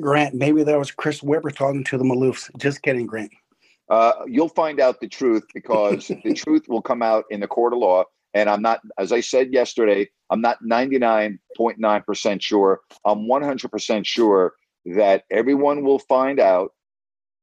[0.00, 2.50] Grant, maybe that was Chris Webber talking to the Maloofs.
[2.58, 3.32] Just kidding, Grant.
[3.88, 7.72] Uh, you'll find out the truth because the truth will come out in the court
[7.72, 8.04] of law.
[8.32, 12.80] And I'm not, as I said yesterday, I'm not 99.9% sure.
[13.04, 14.52] I'm 100% sure
[14.86, 16.72] that everyone will find out.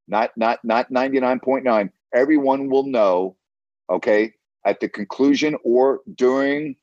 [0.08, 1.90] Not not not 99.9.
[2.14, 3.38] Everyone will know.
[3.90, 4.34] Okay,
[4.66, 6.76] at the conclusion or during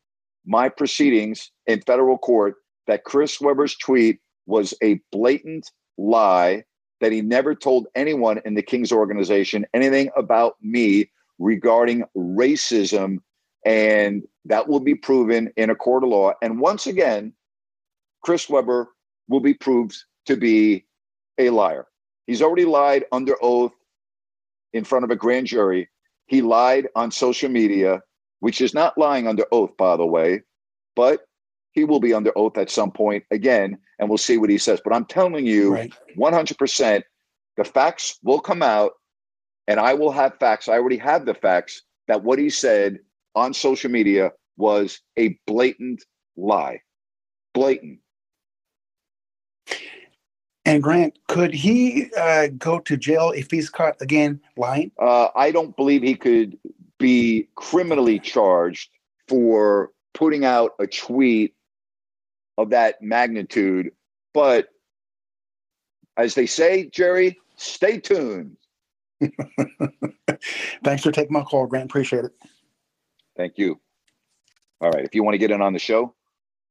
[0.47, 2.55] my proceedings in federal court
[2.87, 6.65] that Chris Webber's tweet was a blatant lie
[7.01, 13.19] that he never told anyone in the King's organization anything about me regarding racism.
[13.65, 16.33] And that will be proven in a court of law.
[16.43, 17.33] And once again,
[18.25, 18.89] Chris Webber
[19.29, 20.87] will be proved to be
[21.37, 21.87] a liar.
[22.27, 23.73] He's already lied under oath
[24.73, 25.89] in front of a grand jury.
[26.27, 28.03] He lied on social media,
[28.41, 30.43] which is not lying under oath, by the way,
[30.97, 31.27] but
[31.73, 34.81] he will be under oath at some point again, and we'll see what he says.
[34.83, 35.93] But I'm telling you, right.
[36.17, 37.03] 100%,
[37.57, 38.93] the facts will come out,
[39.67, 40.69] and I will have facts.
[40.69, 43.01] I already have the facts that what he said
[43.35, 46.05] on social media was a blatant
[46.37, 46.81] lie.
[47.55, 48.01] Blatant.
[50.65, 54.93] And Grant, could he uh, go to jail if he's caught again lying?
[55.01, 56.59] Uh, I don't believe he could
[56.99, 58.91] be criminally charged
[59.29, 61.55] for putting out a tweet
[62.59, 63.93] of that magnitude.
[64.35, 64.69] But
[66.17, 68.57] as they say, Jerry, stay tuned.
[70.85, 71.87] Thanks for taking my call, Grant.
[71.87, 72.33] Appreciate it.
[73.37, 73.81] Thank you.
[74.81, 75.05] All right.
[75.05, 76.15] If you want to get in on the show,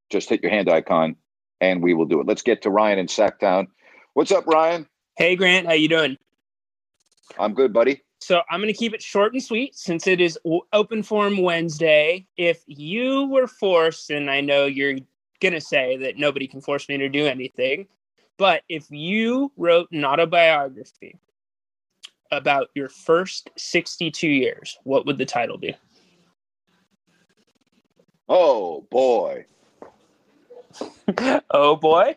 [0.10, 1.16] just hit your hand icon
[1.60, 2.28] and we will do it.
[2.28, 3.68] Let's get to Ryan in Sacktown.
[4.14, 4.88] What's up, Ryan?
[5.18, 5.66] Hey, Grant.
[5.66, 6.18] How you doing?
[7.40, 8.02] I'm good, buddy.
[8.20, 10.38] So I'm going to keep it short and sweet since it is
[10.74, 12.26] open forum Wednesday.
[12.36, 14.98] If you were forced, and I know you're
[15.42, 17.88] gonna say that nobody can force me to do anything.
[18.38, 21.18] But if you wrote an autobiography
[22.32, 25.76] about your first 62 years, what would the title be?
[28.30, 29.46] Oh boy.
[31.52, 32.16] oh boy.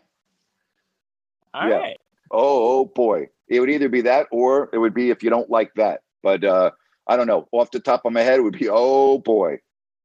[1.54, 1.76] All yeah.
[1.76, 2.00] right.
[2.30, 3.28] Oh, oh boy.
[3.48, 6.00] It would either be that or it would be if you don't like that.
[6.22, 6.72] But uh,
[7.06, 7.48] I don't know.
[7.52, 9.60] Off the top of my head, it would be oh boy.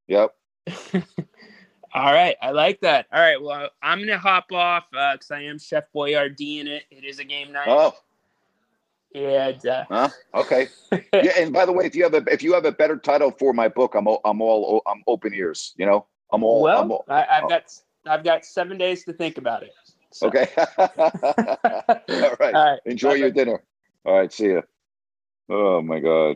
[0.07, 0.31] Yep.
[1.95, 3.07] All right, I like that.
[3.13, 6.83] All right, well, I'm gonna hop off because I am Chef Boyardee in it.
[6.91, 7.69] It is a game night.
[7.69, 7.93] Oh,
[9.13, 9.53] yeah.
[9.69, 10.09] uh, huh?
[10.33, 10.67] Okay.
[10.91, 11.31] yeah.
[11.37, 13.53] And by the way, if you have a if you have a better title for
[13.53, 15.73] my book, I'm o- I'm all I'm open ears.
[15.77, 16.63] You know, I'm all.
[16.63, 17.73] well, I'm all I, I've got
[18.05, 19.71] I've got seven days to think about it.
[20.11, 20.27] So.
[20.27, 20.49] okay.
[20.77, 21.95] all right.
[22.09, 22.79] All right.
[22.85, 23.63] Enjoy your dinner.
[24.03, 24.33] All right.
[24.33, 24.61] See ya.
[25.49, 26.35] Oh my God.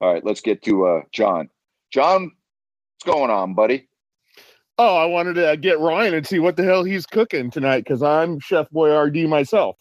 [0.00, 0.24] All right.
[0.24, 1.48] Let's get to uh, John.
[1.92, 3.88] John, what's going on, buddy?
[4.78, 8.02] Oh, I wanted to get Ryan and see what the hell he's cooking tonight because
[8.02, 9.76] I'm Chef Boyardee myself.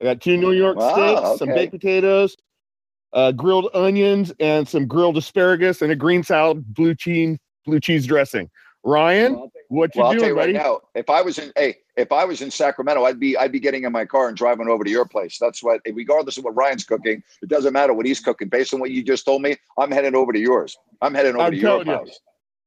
[0.00, 0.92] I got two New York Ah,
[1.24, 2.36] steaks, some baked potatoes,
[3.14, 8.06] uh, grilled onions, and some grilled asparagus, and a green salad, blue cheese, blue cheese
[8.06, 8.50] dressing.
[8.84, 10.80] Ryan, what you well, I'll tell you right now.
[10.94, 13.84] If I was in, hey, if I was in Sacramento, I'd be, I'd be getting
[13.84, 15.38] in my car and driving over to your place.
[15.38, 18.48] That's what, regardless of what Ryan's cooking, it doesn't matter what he's cooking.
[18.48, 20.76] Based on what you just told me, I'm heading over to yours.
[21.02, 21.90] I'm heading over I'm to your you.
[21.90, 22.20] house.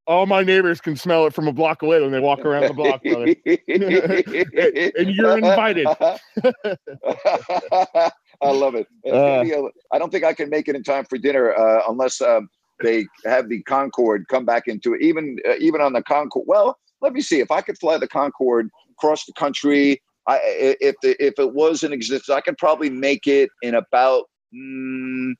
[0.07, 2.73] All my neighbors can smell it from a block away when they walk around the
[2.73, 3.25] block, brother.
[4.97, 5.87] and you're invited.
[8.41, 8.87] I love it.
[9.05, 12.49] A- I don't think I can make it in time for dinner uh, unless um,
[12.81, 15.01] they have the Concorde come back into it.
[15.01, 16.45] Even uh, even on the Concorde.
[16.47, 20.01] Well, let me see if I could fly the Concorde across the country.
[20.27, 20.39] I,
[20.79, 25.33] if the, if it was in existence, I could probably make it in about mm,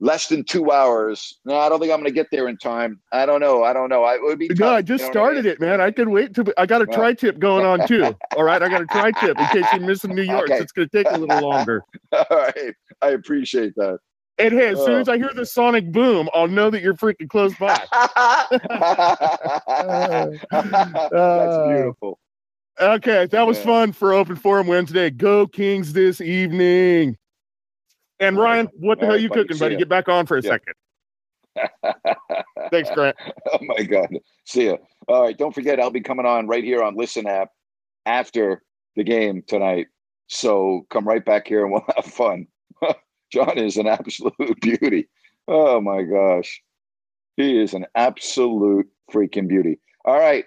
[0.00, 1.38] less than two hours.
[1.44, 3.00] No, I don't think I'm going to get there in time.
[3.12, 3.64] I don't know.
[3.64, 4.04] I don't know.
[4.04, 4.48] I it would be.
[4.48, 5.42] No, tough, I you just know what I mean?
[5.42, 5.80] started it, man.
[5.80, 6.54] I can wait to.
[6.58, 6.96] I got a Well.
[6.96, 8.14] tri tip going on too.
[8.36, 10.50] All right, I got a tri tip in case you're missing New York.
[10.50, 10.60] Okay.
[10.60, 11.82] It's going to take a little longer.
[12.12, 13.98] All right, I appreciate that.
[14.38, 17.28] And hey, as soon as I hear the sonic boom, I'll know that you're freaking
[17.28, 17.70] close by.
[20.50, 22.18] That's uh, beautiful.
[22.78, 23.64] Okay, that was Yeah.
[23.64, 25.08] fun for Open Forum Wednesday.
[25.08, 27.16] Go Kings this evening.
[28.20, 29.42] And Ryan, what the All hell right, you buddy.
[29.42, 29.74] cooking, buddy?
[29.74, 29.78] ya.
[29.78, 30.50] Get back on for a Yeah.
[30.50, 30.74] second.
[32.70, 33.16] Thanks, Grant.
[33.52, 34.08] oh my God.
[34.44, 34.76] See ya.
[35.08, 35.36] All right.
[35.36, 37.48] Don't forget, I'll be coming on right here on Listen app
[38.04, 38.62] after
[38.96, 39.86] the game tonight.
[40.26, 42.46] So come right back here and we'll have fun.
[43.32, 45.08] John is an absolute beauty.
[45.48, 46.62] Oh my gosh.
[47.36, 49.78] He is an absolute freaking beauty.
[50.04, 50.44] All right.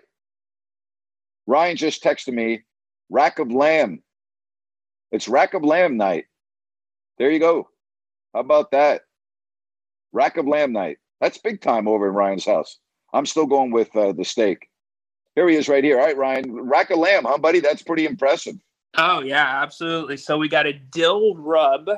[1.47, 2.61] Ryan just texted me,
[3.09, 4.03] rack of lamb.
[5.11, 6.25] It's rack of lamb night.
[7.17, 7.69] There you go.
[8.33, 9.01] How about that?
[10.11, 10.97] Rack of lamb night.
[11.19, 12.77] That's big time over in Ryan's house.
[13.13, 14.69] I'm still going with uh, the steak.
[15.35, 15.99] Here he is right here.
[15.99, 16.61] All right, Ryan.
[16.61, 17.59] Rack of lamb, huh, buddy?
[17.59, 18.55] That's pretty impressive.
[18.97, 20.17] Oh yeah, absolutely.
[20.17, 21.89] So we got a dill rub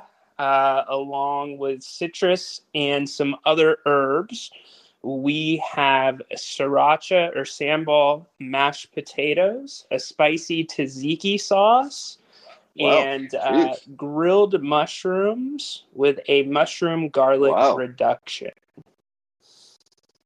[0.42, 4.50] uh, along with citrus and some other herbs.
[5.04, 12.18] We have sriracha or sambal mashed potatoes, a spicy tzatziki sauce,
[12.76, 13.04] Wow.
[13.04, 17.76] and uh, grilled mushrooms with a mushroom garlic Wow.
[17.76, 18.52] reduction.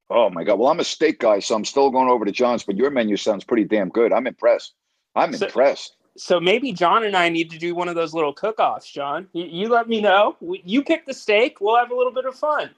[0.08, 0.58] Oh my God.
[0.58, 3.16] Well, I'm a steak guy, so I'm still going over to John's, but your menu
[3.16, 4.12] sounds pretty damn good.
[4.12, 4.72] I'm impressed.
[5.14, 5.96] I'm So- impressed.
[6.16, 8.90] So maybe John and I need to do one of those little cook-offs.
[8.90, 10.36] John, you, you let me know.
[10.40, 11.60] You pick the steak.
[11.60, 12.70] We'll have a little bit of fun.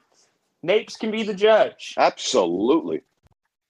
[0.63, 1.95] Napes can be the judge.
[1.97, 3.01] Absolutely.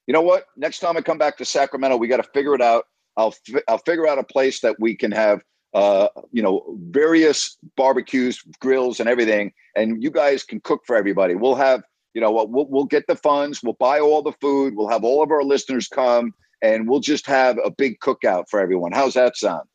[0.07, 0.47] You know what?
[0.57, 2.87] Next time I come back to Sacramento, we got to figure it out.
[3.15, 5.43] I'll fi- I'll figure out a place that we can have
[5.75, 11.35] uh you know various barbecues, grills, and everything, and you guys can cook for everybody.
[11.35, 11.83] We'll have
[12.15, 15.03] you know what we'll, we'll get the funds, we'll buy all the food, we'll have
[15.03, 18.91] all of our listeners come, and we'll just have a big cookout for everyone.
[18.91, 19.67] How's that sound?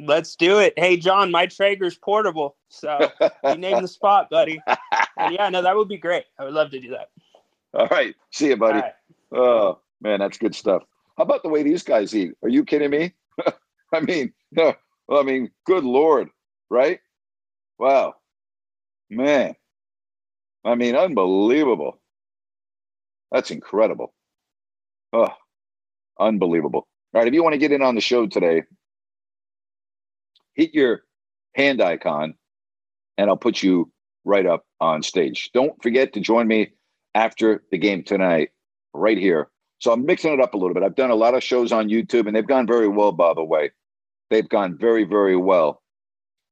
[0.00, 0.74] Let's do it.
[0.76, 2.56] Hey, John, my Traeger's portable.
[2.68, 3.10] So
[3.44, 4.60] you name the spot, buddy.
[5.16, 6.24] And yeah, no, that would be great.
[6.38, 7.10] I would love to do that.
[7.74, 8.80] All right, see you, buddy.
[8.80, 8.92] Right.
[9.34, 10.82] Oh man, that's good stuff.
[11.16, 12.32] How about the way these guys eat?
[12.42, 13.14] Are you kidding me?
[13.92, 14.74] I mean, no.
[15.10, 16.30] I mean, good lord,
[16.70, 17.00] right?
[17.78, 18.14] Wow,
[19.10, 19.54] man.
[20.64, 22.00] I mean, unbelievable.
[23.30, 24.14] That's incredible.
[25.12, 25.28] Oh,
[26.18, 26.86] unbelievable.
[27.14, 28.62] All right, if you want to get in on the show today,
[30.54, 31.02] hit your
[31.54, 32.34] hand icon
[33.18, 33.92] and I'll put you
[34.24, 35.50] right up on stage.
[35.52, 36.72] Don't forget to join me
[37.14, 38.50] after the game tonight,
[38.94, 39.50] right here.
[39.80, 40.82] So I'm mixing it up a little bit.
[40.82, 43.44] I've done a lot of shows on YouTube and they've gone very well, by the
[43.44, 43.72] way.
[44.30, 45.82] They've gone very, very well.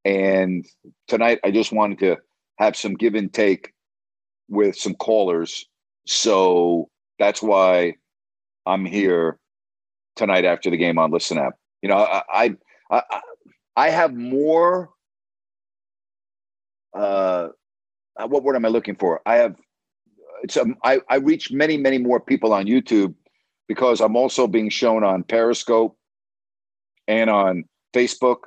[0.04, 0.66] And
[1.08, 2.16] tonight I just wanted to
[2.58, 3.72] have some give and take
[4.48, 5.64] with some callers.
[6.06, 7.94] So that's why
[8.66, 9.38] I'm here
[10.16, 11.54] tonight after the game on Listen App.
[11.82, 12.56] You know, I I
[12.90, 13.20] I,
[13.76, 14.90] I have more
[16.94, 17.48] uh
[18.26, 19.20] what word am I looking for?
[19.24, 19.56] I have
[20.42, 23.14] it's um, I, I reach many, many more people on YouTube
[23.68, 25.96] because I'm also being shown on Periscope
[27.06, 28.38] and on Facebook.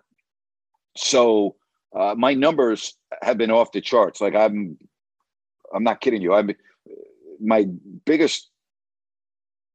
[0.97, 1.55] So
[1.95, 4.21] uh, my numbers have been off the charts.
[4.21, 4.77] Like I'm,
[5.73, 6.33] I'm not kidding you.
[6.33, 6.51] I'm
[7.39, 7.65] my
[8.05, 8.49] biggest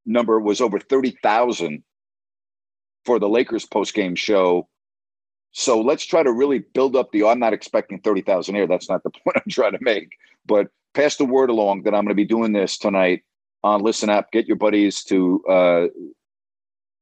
[0.09, 1.85] number was over thirty thousand
[3.05, 4.69] for the Lakers post game show.
[5.53, 7.25] So let's try to really build up the.
[7.25, 8.67] I'm not expecting thirty thousand here.
[8.67, 10.11] That's not the point I'm trying to make.
[10.47, 13.23] But pass the word along that I'm going to be doing this tonight
[13.63, 14.33] on Listen App.
[14.33, 15.87] Get your buddies to uh,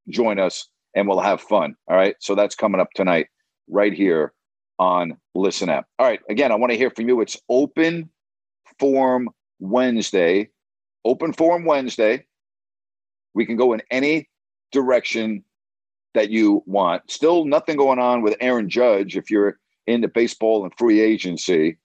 [0.09, 1.75] join us, and we'll have fun.
[1.89, 2.17] All right.
[2.21, 3.29] So that's coming up tonight,
[3.69, 4.33] right here
[4.79, 5.87] on Listen App.
[5.99, 6.21] All right.
[6.29, 7.21] Again, I want to hear from you.
[7.21, 8.11] It's Open
[8.79, 10.51] Forum Wednesday.
[11.05, 12.27] Open Forum Wednesday.
[13.37, 14.29] We can go in any
[14.73, 15.45] direction
[16.15, 17.09] that you want.
[17.11, 21.77] Still nothing going on with Aaron Judge if you're into baseball and free agency.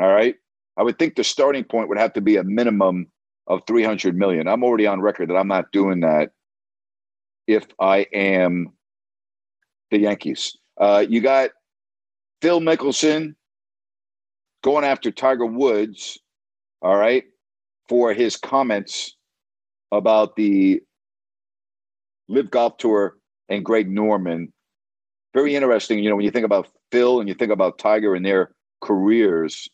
[0.00, 0.36] All right.
[0.76, 3.08] I would think the starting point would have to be a minimum
[3.48, 4.46] of 300 million.
[4.46, 6.30] I'm already on record that I'm not doing that
[7.48, 8.72] if I am
[9.90, 10.56] the Yankees.
[10.80, 11.50] Uh, you got
[12.40, 13.34] Phil Mickelson
[14.62, 16.18] going after Tiger Woods,
[16.80, 17.24] all right,
[17.88, 19.16] for his comments
[19.92, 20.80] about the
[22.28, 23.16] LIV Golf Tour
[23.48, 24.52] and Greg Norman.
[25.34, 28.24] Very interesting, you know, when you think about Phil and you think about Tiger and
[28.24, 29.68] their careers.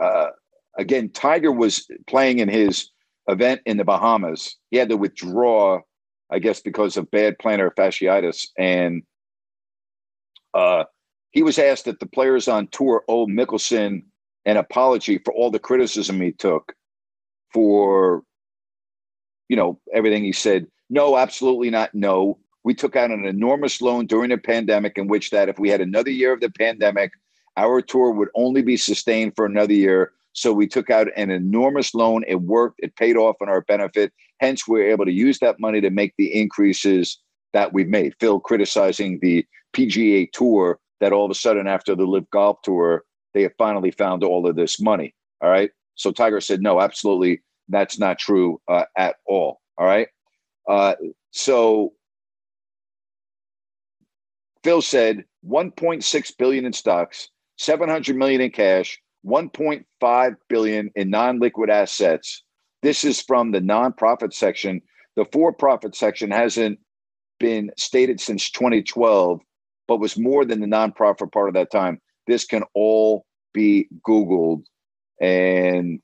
[0.00, 0.28] Uh,
[0.76, 2.90] again, Tiger was playing in his
[3.28, 4.56] event in the Bahamas.
[4.70, 5.80] He had to withdraw,
[6.30, 8.48] I guess, because of bad plantar fasciitis.
[8.58, 9.02] And
[10.54, 10.84] uh,
[11.32, 14.02] he was asked that the players on tour owe Mickelson
[14.44, 16.72] an apology for all the criticism he took
[17.52, 18.22] for,
[19.48, 20.66] you know, everything he said.
[20.90, 21.94] No, absolutely not.
[21.94, 22.38] No.
[22.64, 25.80] We took out an enormous loan during the pandemic, in which that if we had
[25.80, 27.12] another year of the pandemic,
[27.56, 30.12] our tour would only be sustained for another year.
[30.32, 32.24] So we took out an enormous loan.
[32.26, 32.80] It worked.
[32.82, 34.12] It paid off on our benefit.
[34.40, 37.18] Hence, we are able to use that money to make the increases
[37.52, 38.14] that we've made.
[38.20, 43.04] Phil criticizing the PGA Tour that all of a sudden, after the LIV Golf Tour,
[43.32, 45.14] they have finally found all of this money.
[45.40, 45.70] All right.
[45.94, 49.60] So Tiger said, no, absolutely, that's not true uh, at all.
[49.78, 50.08] All right.
[50.68, 50.94] Uh,
[51.30, 51.92] so
[54.64, 62.42] Phil said 1.6 billion in stocks, 700 million in cash, 1.5 billion in non-liquid assets.
[62.82, 64.80] This is from the nonprofit section.
[65.16, 66.78] The for-profit section hasn't
[67.38, 69.40] been stated since 2012,
[69.88, 72.00] but was more than the nonprofit part of that time.
[72.26, 74.64] This can all be Googled.
[75.20, 76.00] And,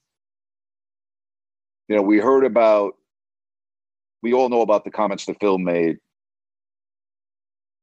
[1.92, 2.94] you know, we heard about,
[4.22, 5.98] we all know about the comments the film made,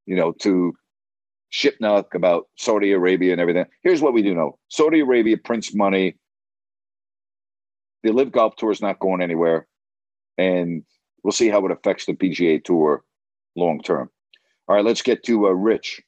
[0.07, 0.73] you know, to
[1.53, 3.67] Shipnuck about Saudi Arabia and everything.
[3.83, 6.15] Here's what we do know Saudi Arabia prints money.
[8.01, 9.67] The LIV Golf Tour is not going anywhere.
[10.39, 10.85] And
[11.21, 13.03] we'll see how it affects the PGA Tour
[13.55, 14.09] long term.
[14.67, 16.01] All right, let's get to uh, Rich.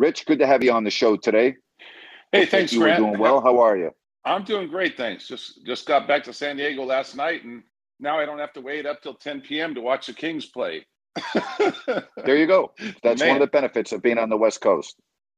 [0.00, 1.54] Rich, good to have you on the show today.
[2.32, 2.98] Hey, thanks, you Grant.
[2.98, 3.40] Doing well.
[3.40, 3.92] How are you?
[4.24, 5.26] I'm doing great, thanks.
[5.26, 7.62] Just just got back to San Diego last night, and
[8.00, 9.74] now I don't have to wait up till 10 p.m.
[9.74, 10.86] to watch the Kings play.
[12.24, 12.72] there you go.
[13.02, 13.28] That's Man.
[13.28, 14.96] one of the benefits of being on the West Coast.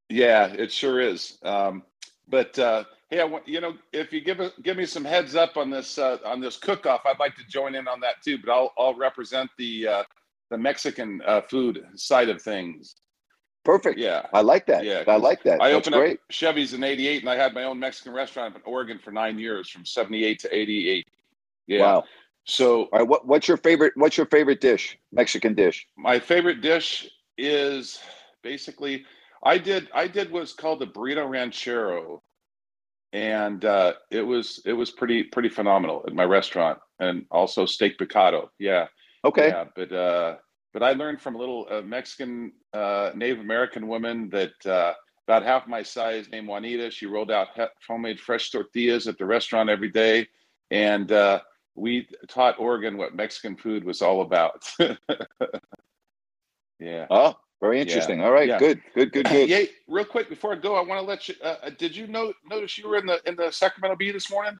[0.08, 1.38] Yeah, it sure is.
[1.42, 1.84] Um,
[2.28, 5.34] but uh, hey, I want you know if you give a, give me some heads
[5.34, 8.22] up on this uh, on this cook off, I'd like to join in on that
[8.24, 8.38] too.
[8.44, 10.02] But I'll I'll represent the uh,
[10.50, 12.96] the Mexican uh, food side of things.
[13.64, 13.98] Perfect.
[13.98, 14.84] Yeah, I like that.
[14.84, 15.60] Yeah, I like that.
[15.60, 16.12] I That's opened great.
[16.14, 19.38] up Chevy's in '88, and I had my own Mexican restaurant in Oregon for nine
[19.38, 21.06] years, from '78 to '88.
[21.66, 21.80] Yeah.
[21.80, 22.04] Wow.
[22.44, 23.92] So, right, what, what's your favorite?
[23.96, 24.98] What's your favorite dish?
[25.12, 25.86] Mexican dish?
[25.96, 28.00] My favorite dish is
[28.42, 29.04] basically
[29.42, 32.22] I did I did what's called the burrito ranchero,
[33.12, 37.98] and uh, it was it was pretty pretty phenomenal at my restaurant, and also steak
[37.98, 38.48] picado.
[38.58, 38.86] Yeah.
[39.24, 39.48] Okay.
[39.48, 40.36] Yeah, but uh,
[40.72, 44.94] but I learned from a little uh, Mexican uh, Native American woman that uh,
[45.30, 46.90] about half my size, named Juanita.
[46.90, 47.48] She rolled out
[47.86, 50.26] homemade fresh tortillas at the restaurant every day,
[50.70, 51.40] and uh,
[51.76, 54.68] we taught Oregon what Mexican food was all about.
[56.80, 57.06] yeah.
[57.10, 58.22] Oh, very interesting.
[58.22, 59.48] All right, good, good, good, good.
[59.48, 61.36] Yeah, real quick before I go, I want to let you.
[61.42, 64.30] Uh, uh, did you know notice you were in the in the Sacramento Bee this
[64.30, 64.58] morning?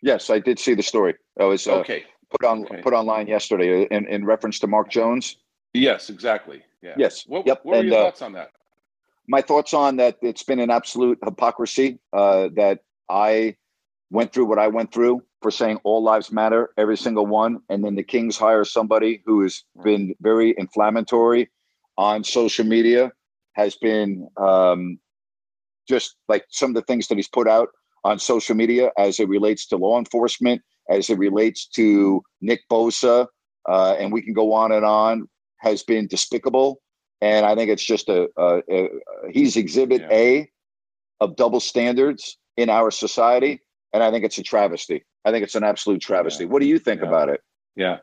[0.00, 1.14] Yes, I did see the story.
[1.36, 2.04] That was Okay.
[2.40, 5.36] Put on put online yesterday in, in reference to Mark Jones.
[5.72, 6.62] Yes, exactly.
[6.82, 6.94] Yeah.
[6.98, 7.24] Yes.
[7.26, 7.60] What, Yep.
[7.64, 8.50] what were And, your uh, thoughts on that?
[9.26, 13.56] my thoughts on that it's been an absolute hypocrisy uh, that I
[14.10, 17.84] went through what I went through for saying all lives matter, every single one, and
[17.84, 21.50] then the Kings hire somebody who has been very inflammatory
[21.96, 23.12] on social media,
[23.54, 24.98] has been um,
[25.88, 27.68] just like some of the things that he's put out
[28.04, 33.26] on social media as it relates to law enforcement, as it relates to Nick Bosa,
[33.68, 35.28] uh, and we can go on and on,
[35.58, 36.80] has been despicable.
[37.20, 38.88] And I think it's just a, a, a
[39.30, 40.50] he's exhibit A
[41.20, 43.60] of double standards in our society.
[43.92, 45.04] And I think it's a travesty.
[45.24, 46.44] I think it's an absolute travesty.
[46.44, 47.40] What do you think about it?
[47.76, 47.98] Yeah.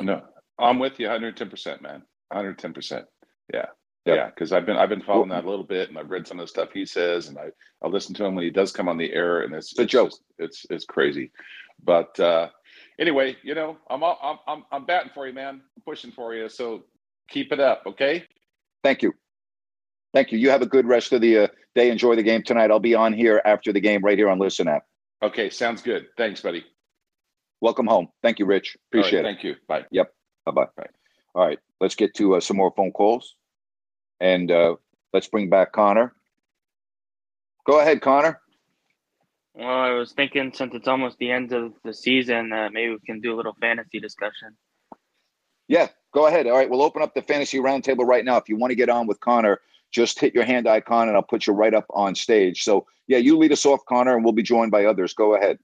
[0.00, 0.22] No,
[0.58, 2.02] I'm with you 110%, man.
[2.32, 3.04] 110%.
[3.52, 3.66] Yeah.
[4.06, 4.16] Yep.
[4.16, 6.38] Yeah, because I've been I've been following that a little bit, and I've read some
[6.38, 7.46] of the stuff he says, and I
[7.82, 10.10] I listen to him when he does come on the air, and it's, it's joke.
[10.10, 11.30] just- it's it's crazy,
[11.82, 12.48] but uh,
[12.98, 15.60] anyway, you know, I'm all- I'm I'm I'm batting for you, man.
[15.76, 16.84] I'm pushing for you, so
[17.28, 18.24] keep it up, okay?
[18.82, 19.12] Thank you.
[20.12, 20.38] Thank you.
[20.38, 21.90] You have a good rest of the uh, day.
[21.90, 22.70] Enjoy the game tonight.
[22.70, 24.84] I'll be on here after the game right here on Listen App.
[25.22, 26.06] Okay, sounds good.
[26.16, 26.64] Thanks, buddy.
[27.60, 28.08] Welcome home.
[28.22, 28.76] Thank you, Rich.
[28.76, 29.22] All right, Appreciate it.
[29.24, 29.54] Thank you.
[29.66, 29.84] Bye.
[29.90, 30.12] Yep.
[30.46, 30.66] Bye bye.
[31.34, 31.58] All right.
[31.80, 33.34] Let's get to uh, some more phone calls.
[34.20, 34.76] And uh,
[35.12, 36.14] let's bring back Connor.
[37.66, 38.40] Go ahead, Connor.
[39.54, 42.98] Well, I was thinking since it's almost the end of the season, uh, maybe we
[43.06, 44.56] can do a little fantasy discussion.
[45.68, 46.46] Yeah, go ahead.
[46.46, 46.68] All right.
[46.68, 48.36] We'll open up the fantasy roundtable right now.
[48.36, 49.60] If you want to get on with Connor,
[49.92, 52.64] just hit your hand icon and I'll put you right up on stage.
[52.64, 55.14] So, yeah, you lead us off, Connor, and we'll be joined by others.
[55.14, 55.58] Go ahead.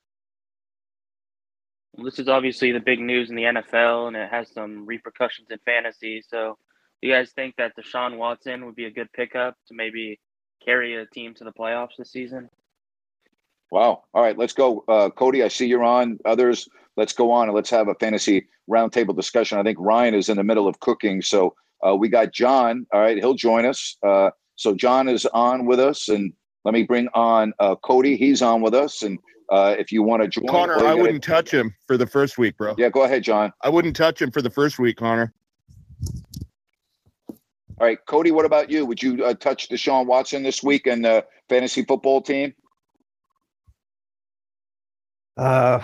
[1.95, 5.49] Well, this is obviously the big news in the NFL, and it has some repercussions
[5.51, 6.23] in fantasy.
[6.27, 6.57] So,
[7.03, 10.21] do you guys think that Deshaun Watson would be a good pickup to maybe
[10.65, 12.49] carry a team to the playoffs this season?
[13.71, 14.03] Wow.
[14.15, 14.85] All right, let's go.
[14.89, 16.19] Uh, Cody, I see you're on.
[16.25, 19.59] Others, let's go on and let's have a fantasy roundtable discussion.
[19.59, 21.23] I think Ryan is in the middle of cooking.
[21.23, 21.55] So
[21.87, 22.87] uh, we got John.
[22.93, 23.97] All right, he'll join us.
[24.07, 26.09] Uh, so John is on with us.
[26.09, 26.33] And
[26.65, 28.17] let me bring on uh, Cody.
[28.17, 29.03] He's on with us.
[29.03, 29.19] And
[29.51, 32.39] uh, if you want to join, Connor, I gotta- wouldn't touch him for the first
[32.39, 32.75] week, bro.
[32.77, 33.53] Yeah, go ahead, John.
[33.63, 35.33] I wouldn't touch him for the first week, Connor.
[37.29, 38.85] All right, Cody, what about you?
[38.85, 42.53] Would you uh, touch Deshaun Watson this week and the fantasy football team?
[45.37, 45.83] Uh,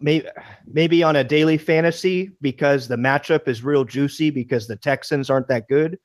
[0.00, 0.26] maybe
[0.66, 5.48] maybe on a daily fantasy because the matchup is real juicy because the Texans aren't
[5.48, 5.98] that good.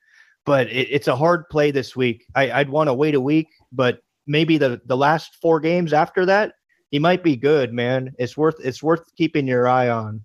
[0.45, 2.25] But it, it's a hard play this week.
[2.35, 6.25] I, I'd want to wait a week, but maybe the the last four games after
[6.25, 6.53] that,
[6.91, 8.13] he might be good, man.
[8.19, 10.23] It's worth it's worth keeping your eye on.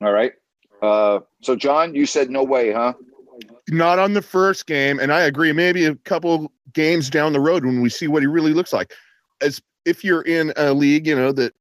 [0.00, 0.32] All right.
[0.80, 2.94] Uh, so, John, you said no way, huh?
[3.70, 5.52] Not on the first game, and I agree.
[5.52, 8.94] Maybe a couple games down the road when we see what he really looks like.
[9.42, 11.54] As if you're in a league, you know that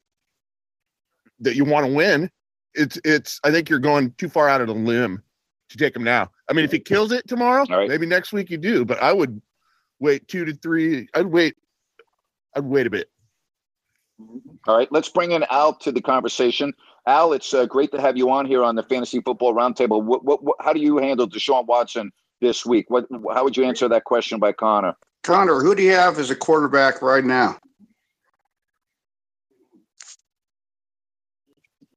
[1.39, 2.31] that you want to win,
[2.73, 3.39] it's it's.
[3.43, 5.21] I think you're going too far out of the limb
[5.69, 6.31] to take him now.
[6.49, 8.85] I mean, if he kills it tomorrow, maybe next week you do.
[8.85, 9.41] But I would
[9.99, 11.07] wait two to three.
[11.13, 11.55] I'd wait.
[12.55, 13.09] I'd wait a bit.
[14.67, 16.73] All right, let's bring in Al to the conversation.
[17.07, 20.03] Al, it's uh, great to have you on here on the Fantasy Football Roundtable.
[20.03, 22.89] What, what, what, how do you handle Deshaun Watson this week?
[22.89, 24.93] What, how would you answer that question by Connor?
[25.23, 27.57] Connor, who do you have as a quarterback right now?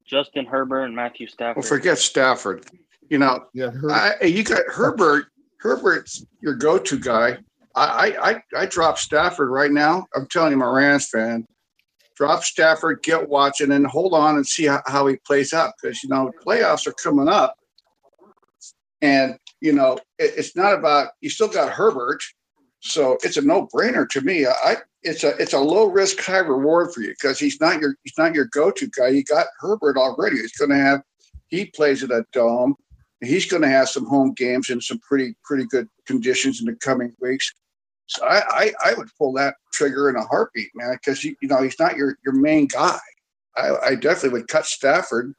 [0.06, 1.62] Justin Herbert and Matthew Stafford.
[1.62, 2.66] Well, forget Stafford.
[3.08, 3.46] You know,
[3.90, 5.26] I, you got Herbert.
[5.58, 7.38] Herbert's your go-to guy.
[7.74, 10.06] I, I, I, I drop Stafford right now.
[10.14, 11.46] I'm telling you, I'm a Rams fan.
[12.20, 16.02] Drop Stafford, get Watson, and hold on and see how, how he plays out because
[16.02, 17.56] you know playoffs are coming up,
[19.00, 22.22] and you know it, it's not about you still got Herbert,
[22.80, 24.46] so it's a no-brainer to me.
[24.46, 27.94] I it's a it's a low risk, high reward for you because he's not your
[28.04, 29.08] he's not your go-to guy.
[29.08, 30.36] You got Herbert already.
[30.36, 31.00] He's going to have
[31.48, 32.74] he plays at a dome.
[33.22, 36.74] He's going to have some home games in some pretty pretty good conditions in the
[36.74, 37.50] coming weeks.
[38.10, 41.48] So I I, I would pull that trigger in a heartbeat, man, because you, you
[41.48, 42.98] know he's not your your main guy.
[43.56, 45.32] I, I definitely would cut Stafford.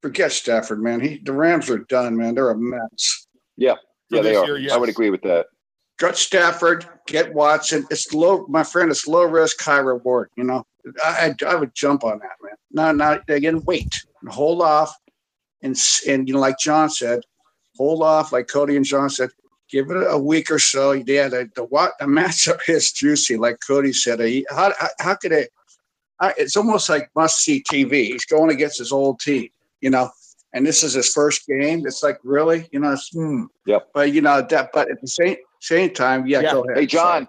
[0.00, 1.00] Forget Stafford, man.
[1.00, 2.36] He the Rams are done, man.
[2.36, 3.26] They're a mess.
[3.56, 3.74] Yeah,
[4.10, 4.46] For yeah, they are.
[4.46, 4.72] year, yes.
[4.74, 5.46] I would agree with that.
[5.98, 7.84] Cut Stafford, get Watson.
[7.90, 8.88] It's low, my friend.
[8.92, 10.30] It's low risk, high reward.
[10.36, 10.64] You know,
[11.04, 12.54] I I, I would jump on that, man.
[12.70, 13.92] now, now again, wait
[14.22, 14.94] and hold off,
[15.62, 17.22] and s- and you know, like John said,
[17.76, 19.30] hold off, like Cody and John said,
[19.70, 20.92] give it a week or so.
[20.92, 24.20] Yeah, the the what the matchup is juicy, like Cody said.
[24.50, 25.50] How how, how could it?
[26.20, 28.06] I, it's almost like must see TV.
[28.06, 29.48] He's going against his old team,
[29.80, 30.10] you know,
[30.52, 31.86] and this is his first game.
[31.86, 33.44] It's like really, you know, it's, hmm.
[33.66, 33.90] Yep.
[33.94, 36.78] But you know that, but at the same same time, yeah, go ahead.
[36.78, 37.28] Hey, John.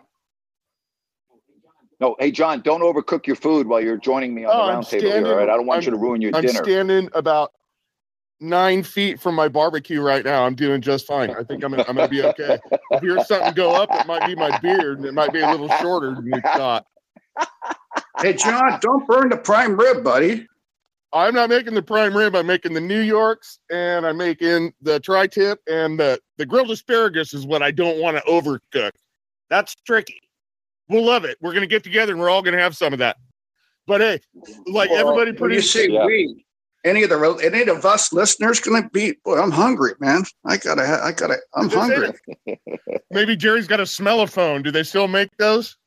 [1.99, 4.69] No, hey, John, don't overcook your food while you're joining me on Oh, the I'm
[4.75, 5.27] round table here.
[5.27, 5.49] All right.
[5.49, 6.63] I don't want you to ruin your I'm dinner.
[6.63, 7.51] standing about
[8.39, 10.45] nine feet from my barbecue right now.
[10.45, 11.31] I'm doing just fine.
[11.31, 12.59] I think I'm gonna, I'm gonna be okay.
[12.91, 15.41] If you hear something go up, it might be my beard, and it might be
[15.41, 16.85] a little shorter than you thought.
[18.19, 20.47] Hey, John, don't burn the prime rib, buddy.
[21.11, 22.35] I'm not making the prime rib.
[22.35, 27.33] I'm making the New Yorks, and I'm making the tri-tip, and the the grilled asparagus
[27.33, 28.91] is what I don't want to overcook.
[29.49, 30.21] That's tricky.
[30.87, 31.37] We'll love it.
[31.41, 33.17] We're gonna get together, and we're all gonna have some of that.
[33.87, 34.19] But hey,
[34.67, 36.45] like Well, everybody, pretty you say we,
[36.85, 39.13] any of the any of us listeners gonna be?
[39.23, 40.23] Boy, I'm hungry, man.
[40.45, 42.57] I gotta, I gotta, I'm That's hungry.
[43.11, 44.63] Maybe Jerry's got a smellophone.
[44.63, 45.77] Do they still make those?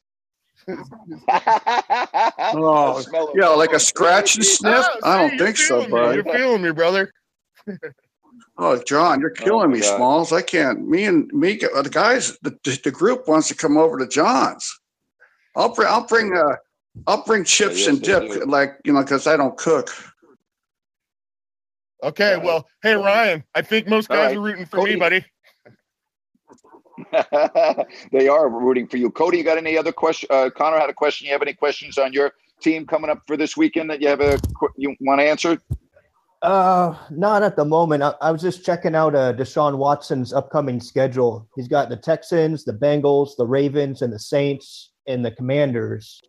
[2.54, 3.02] Oh,
[3.34, 4.84] yeah, like a scratch and sniff.
[5.02, 6.14] Oh, I don't you're think so, feeling bud.
[6.14, 7.12] You're feeling me, brother.
[8.58, 9.96] Oh, John, you're killing my me, God.
[9.96, 10.32] Smalls.
[10.32, 10.86] I can't.
[10.88, 14.80] Me and me, the guys, the, the group wants to come over to John's.
[15.56, 16.56] I'll bring, I'll bring, uh,
[17.06, 19.90] I'll bring chips yes, and dip, like you know, because I don't cook.
[22.02, 24.36] Okay, well, hey Ryan, I think most guys right.
[24.36, 24.94] are rooting for Cody.
[24.94, 25.24] me, buddy.
[28.12, 29.10] they are rooting for you.
[29.10, 30.28] Cody, you got any other question?
[30.30, 31.26] Uh, Connor had a question.
[31.26, 34.20] You have any questions on your team coming up for this weekend that you have
[34.20, 34.38] a
[34.76, 35.58] you want to answer?
[36.42, 38.02] Uh, not at the moment.
[38.02, 41.48] I, I was just checking out uh, Deshaun Watson's upcoming schedule.
[41.54, 46.20] He's got the Texans, the Bengals, the Ravens, and the Saints, and the Commanders.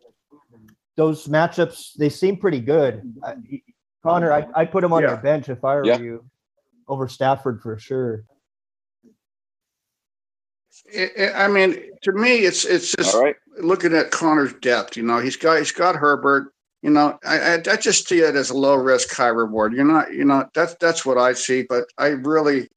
[0.96, 3.02] Those matchups they seem pretty good.
[3.24, 3.34] I,
[4.04, 5.08] Connor, I, I'd put him on Yeah.
[5.12, 5.98] your bench if I were Yeah.
[5.98, 6.24] you,
[6.86, 8.24] over Stafford for sure.
[10.92, 13.36] It, it- I mean, to me, it's it's just All right.
[13.58, 14.96] looking at Connor's depth.
[14.96, 16.52] You know, he's got he's got Herbert.
[16.82, 19.72] You know, I, I, I just see it as a low risk, high reward.
[19.72, 21.62] You're not, you know, that's that's what I see.
[21.66, 22.68] But I really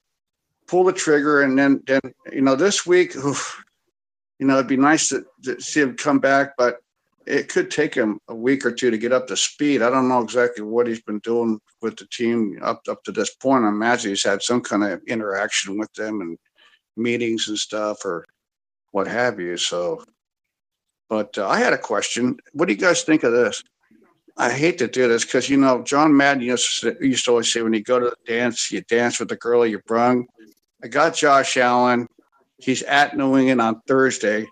[0.67, 1.99] pull the trigger, and then then
[2.31, 3.61] you know, this week, oof,
[4.39, 6.77] you know, it'd be nice to, to see him come back, but
[7.27, 9.81] it could take him a week or two to get up to speed.
[9.81, 13.35] I don't know exactly what he's been doing with the team up up to this
[13.35, 13.65] point.
[13.65, 16.37] I imagine he's had some kind of interaction with them and
[16.95, 18.25] meetings and stuff, or
[18.91, 19.57] what have you.
[19.57, 20.03] So,
[21.09, 22.37] but uh, I had a question.
[22.53, 23.61] What do you guys think of this?
[24.37, 27.51] I hate to do this because you know John Madden used to, used to always
[27.51, 30.27] say when you go to the dance, you dance with the girl you brung.
[30.81, 32.07] I got Josh Allen.
[32.57, 34.47] He's at New England on Thursday,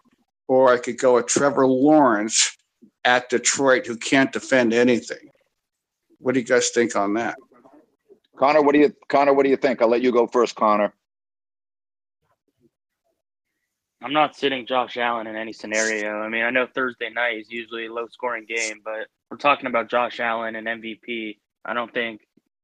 [0.50, 2.56] or I could go with Trevor Lawrence
[3.06, 5.30] at Detroit, who can't defend anything.
[6.20, 7.38] What do you guys think on that?
[8.38, 9.34] Connor, what do you Connor?
[9.34, 9.82] What do you think?
[9.82, 10.94] I'll let you go first, Connor.
[14.02, 16.20] I'm not sitting Josh Allen in any scenario.
[16.20, 19.68] I mean, I know Thursday night is usually a low scoring game, but we're talking
[19.68, 21.38] about Josh Allen and MVP.
[21.64, 22.22] I don't think.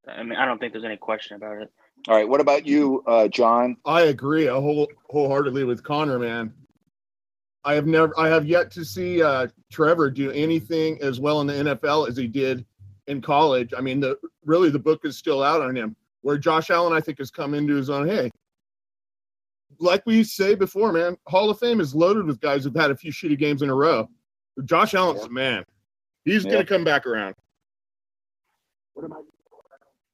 [0.08, 1.72] I mean, I don't think there's any question about it.
[2.08, 2.28] All right.
[2.28, 3.78] What about you, uh, John?
[3.86, 6.54] I agree a whole wholeheartedly with Connor, man.
[7.64, 11.48] I have never, I have yet to see uh, Trevor do anything as well in
[11.48, 12.66] the NFL as he did
[13.08, 13.74] in college.
[13.78, 15.96] I mean, the really the book is still out on him.
[16.22, 18.08] Where Josh Allen, I think, has come into his own.
[18.08, 18.30] Hey,
[19.80, 22.96] like we say before, man, Hall of Fame is loaded with guys who've had a
[22.96, 24.08] few shitty games in a row.
[24.66, 25.64] Josh Allen's the man.
[26.26, 26.52] He's Yeah.
[26.54, 27.36] gonna come back around.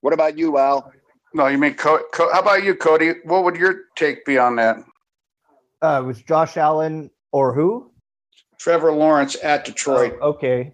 [0.02, 0.91] What about you, Al?
[1.34, 3.14] No, you mean Co- Co- how about you, Cody?
[3.26, 4.78] What would your take be on that?
[5.82, 7.91] Uh, was Josh Allen or who?
[8.59, 10.17] Trevor Lawrence at Detroit.
[10.21, 10.73] Oh, okay.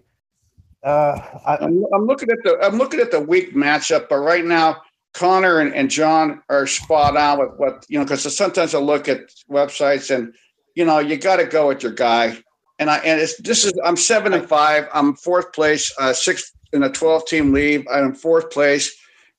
[0.82, 4.44] Uh, I, I'm, I'm looking at the I'm looking at the week matchup, but right
[4.44, 4.82] now
[5.14, 9.08] Connor and, and John are spot on with what you know because sometimes I look
[9.08, 10.34] at websites and
[10.74, 12.36] you know you got to go with your guy.
[12.78, 14.88] And I and it's this is I'm seven and five.
[14.92, 17.86] I'm fourth place, uh, sixth in a 12 team league.
[17.90, 18.94] I'm fourth place,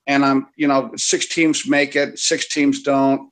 [0.07, 3.29] and I'm you know six teams make it, six teams don't,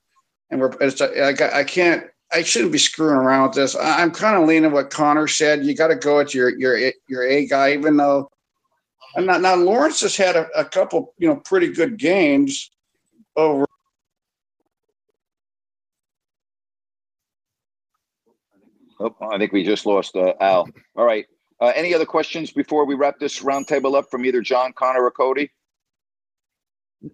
[0.51, 2.03] and we're it's I, got- I can't
[2.33, 3.75] I shouldn't be screwing around with this.
[3.75, 5.65] I, I'm kind of leaning what Connor said.
[5.65, 6.77] You got to go with your your
[7.07, 8.29] your A guy, even though.
[9.15, 12.71] And now, now Lawrence has had a, a couple, you know, pretty good games
[13.35, 13.67] over.
[18.99, 20.67] Oh, I think we just lost uh, Al.
[20.95, 21.25] All right.
[21.59, 25.11] Uh, any other questions before we wrap this roundtable up from either John, Connor, or
[25.11, 25.51] Cody?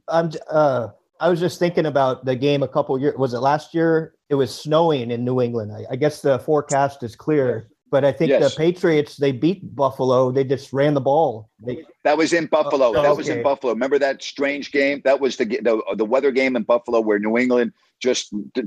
[0.08, 0.32] I'm.
[0.50, 0.90] Uh,
[1.20, 3.18] I was just thinking about the game a couple years.
[3.18, 4.14] Was it last year?
[4.30, 5.72] It was snowing in New England.
[5.74, 7.70] I, I guess the forecast is clear.
[7.92, 8.54] But I think Yes.
[8.54, 10.32] the Patriots they beat Buffalo.
[10.32, 11.50] They just ran the ball.
[11.66, 12.94] They, That was in Buffalo.
[12.96, 13.42] Oh, that was in.
[13.42, 13.74] Buffalo.
[13.74, 15.02] Remember that strange game?
[15.06, 18.62] That was the the, the weather game in Buffalo where New England just uh,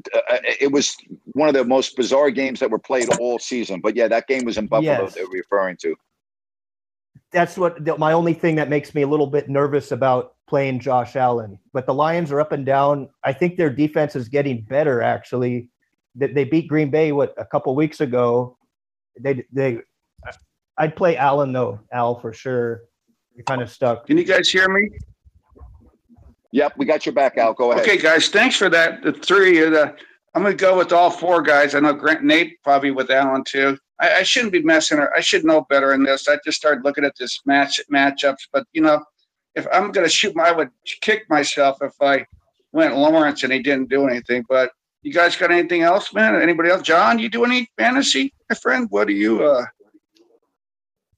[0.60, 0.96] it was
[1.34, 3.80] one of the most bizarre games that were played all season.
[3.80, 5.04] But yeah, that game was in Buffalo.
[5.04, 5.14] Yes.
[5.14, 5.94] They're referring to.
[7.30, 10.80] that's what the, my only thing that makes me a little bit nervous about playing
[10.80, 11.58] Josh Allen.
[11.72, 13.08] But the Lions are up and down.
[13.24, 15.00] I think their defense is getting better.
[15.00, 15.70] Actually,
[16.14, 18.58] they, they beat Green Bay what a couple weeks ago.
[19.18, 19.78] They they
[20.76, 22.82] I'd play Allen though, Al for sure.
[23.34, 24.06] You're kind of stuck.
[24.06, 24.90] Can you guys hear me?
[26.50, 27.54] Yep, we got your back, Al.
[27.54, 27.82] Go ahead.
[27.82, 29.02] Okay, guys, thanks for that.
[29.02, 29.96] The three of the,
[30.34, 31.74] I'm going to go with all four guys.
[31.74, 33.78] I know Grant, Nate probably with Allen too.
[34.00, 34.98] I, I shouldn't be messing.
[34.98, 36.28] ar- I should know better in this.
[36.28, 39.02] I just started looking at this match matchups, but you know,
[39.54, 42.26] if I'm going to shoot, I would kick myself if I
[42.72, 44.44] went Lawrence and he didn't do anything.
[44.48, 44.72] But
[45.02, 46.40] you guys got anything else, man?
[46.40, 46.82] Anybody else?
[46.82, 48.86] John, you do any fantasy, my friend?
[48.90, 49.44] What do you?
[49.44, 49.66] uh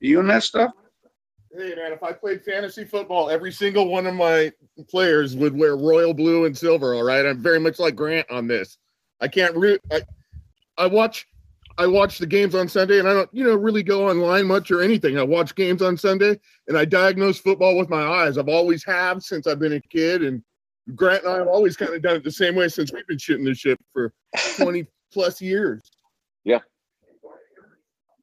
[0.01, 0.73] You in that stuff?
[1.57, 4.51] Hey man, if I played fantasy football, every single one of my
[4.89, 6.95] players would wear royal blue and silver.
[6.95, 8.77] All right, I'm very much like Grant on this.
[9.21, 9.81] I can't root.
[9.93, 10.03] I,
[10.77, 11.29] I watch,
[11.77, 14.71] I watch the games on Sunday, and I don't, you know, really go online much
[14.71, 15.19] or anything.
[15.19, 18.39] I watch games on Sunday, and I diagnose football with my eyes.
[18.39, 20.43] I've always have since I've been a kid, and
[20.95, 23.19] Grant and I have always kind of done it the same way since we've been
[23.19, 24.13] shooting this shit for
[24.57, 25.91] 20 plus years.
[26.45, 26.61] Yeah.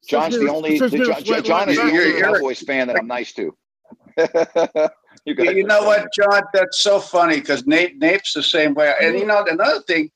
[0.07, 2.21] John's the only the, John, John is the only.
[2.21, 3.55] Cowboys fan that I'm nice to.
[5.25, 6.43] you, You know what, John?
[6.53, 8.93] That's so funny because Nate Nate's the same way.
[9.01, 9.27] And you mm-hmm.
[9.27, 10.09] know another thing,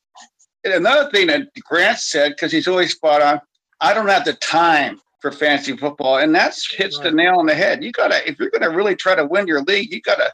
[0.73, 3.39] another thing that Grant said because he's always spot on.
[3.81, 7.55] I don't have the time for fantasy football, and that's hits the nail on the
[7.55, 7.83] head.
[7.83, 10.31] You gotta if you're gonna really try to win your league, you gotta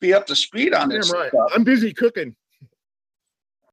[0.00, 1.28] be up to speed on Damn this right.
[1.30, 1.50] stuff.
[1.54, 2.34] I'm busy cooking.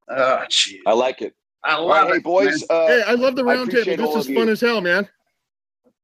[0.08, 0.80] Oh, gee.
[0.86, 1.34] I like it.
[1.64, 2.64] I love hey it, boys.
[2.70, 4.06] Uh, hey, I love the I round table.
[4.06, 4.52] all This is fun you.
[4.52, 5.08] as hell, man.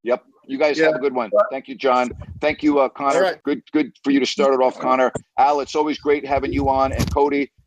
[0.03, 0.25] Yep.
[0.47, 0.87] You guys Yeah.
[0.87, 1.31] have a good one.
[1.53, 2.11] Thank you, John.
[2.41, 3.17] Thank you, uh, Connor.
[3.17, 3.43] All right.
[3.45, 5.13] Good, good for you to start it off, Connor.
[5.39, 7.53] Al, it's always great having you on, and Cody,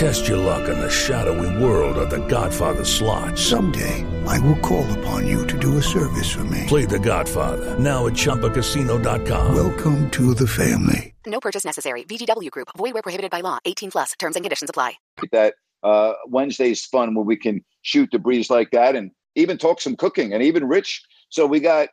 [0.00, 3.38] Test your luck in the shadowy world of The Godfather slot.
[3.38, 6.64] Someday, I will call upon you to do a service for me.
[6.68, 9.54] Play The Godfather now at ChumbaCasino.com.
[9.54, 11.12] Welcome to the family.
[11.26, 12.04] No purchase necessary.
[12.04, 12.68] VGW Group.
[12.78, 13.58] Void where prohibited by law.
[13.66, 14.12] 18 plus.
[14.18, 14.94] Terms and conditions apply.
[15.32, 19.82] that uh, Wednesday's fun where we can shoot the breeze like that and even talk
[19.82, 21.02] some cooking and even Rich.
[21.28, 21.90] So we got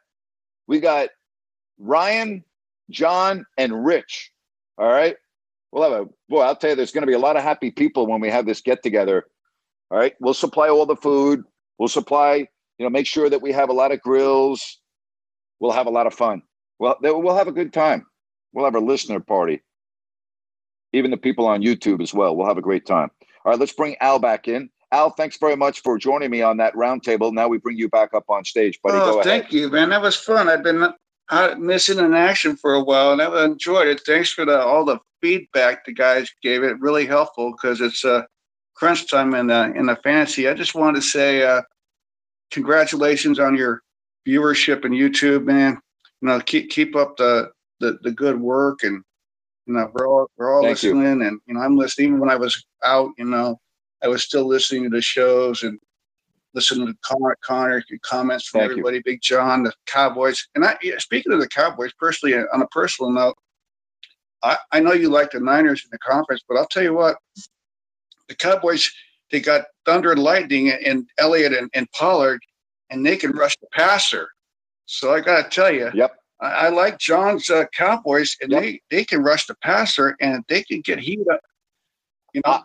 [0.66, 1.10] we got
[1.78, 2.46] Ryan,
[2.90, 4.32] John, and Rich.
[4.78, 5.18] All right.
[5.72, 7.72] We'll have a boy, I'll tell you, there's going to be a lot of happy
[7.72, 9.26] people when we have this get together.
[9.92, 10.14] All right.
[10.20, 11.44] We'll supply all the food.
[11.78, 12.48] We'll supply,
[12.78, 14.80] you know, make sure that we have a lot of grills.
[15.60, 16.42] We'll have a lot of fun.
[16.80, 18.06] Well, we'll have a good time.
[18.54, 19.62] We'll have a listener party.
[20.94, 22.36] Even the people on YouTube as well.
[22.36, 23.10] We'll have a great time.
[23.46, 24.70] All right, let's bring Al back in.
[24.92, 27.34] Al, thanks very much for joining me on that roundtable.
[27.34, 28.98] Now we bring you back up on stage, buddy.
[28.98, 29.24] Oh, Go ahead.
[29.24, 29.90] thank you, man.
[29.90, 30.48] That was fun.
[30.48, 30.94] I've been
[31.30, 34.02] out missing in action for a while, and I've enjoyed it.
[34.06, 36.80] Thanks for the, all the feedback the guys gave it.
[36.80, 38.24] Really helpful because it's uh,
[38.76, 40.48] crunch time in the in the fantasy.
[40.48, 41.62] I just wanted to say uh,
[42.52, 43.82] congratulations on your
[44.28, 45.80] viewership and YouTube, man.
[46.22, 49.04] You know, keep keep up the the, the good work, and
[49.66, 50.96] you know we're all we're all Thank you.
[50.96, 52.10] listening, and you know I'm listening.
[52.10, 53.60] Even when I was out, you know,
[54.04, 55.80] I was still listening to the shows and
[56.54, 58.74] listening to Connor, Connor comments from Thank you.
[58.74, 60.48] everybody, Big John, the Cowboys.
[60.56, 63.38] And I, yeah, speaking of the Cowboys, personally, on a personal note,
[64.48, 67.18] I, I know you like the Niners in the conference, but I'll tell you what,
[68.30, 68.92] the Cowboys,
[69.32, 72.40] they got Thunder and Lightning and Elliott and, and Pollard,
[72.90, 74.30] and they can rush the passer.
[74.86, 76.16] So I got to tell you, yep.
[76.40, 80.64] I, I like John's uh, Cowboys, and they, they can rush the passer and they
[80.64, 81.42] can get heat up.
[82.34, 82.60] You know,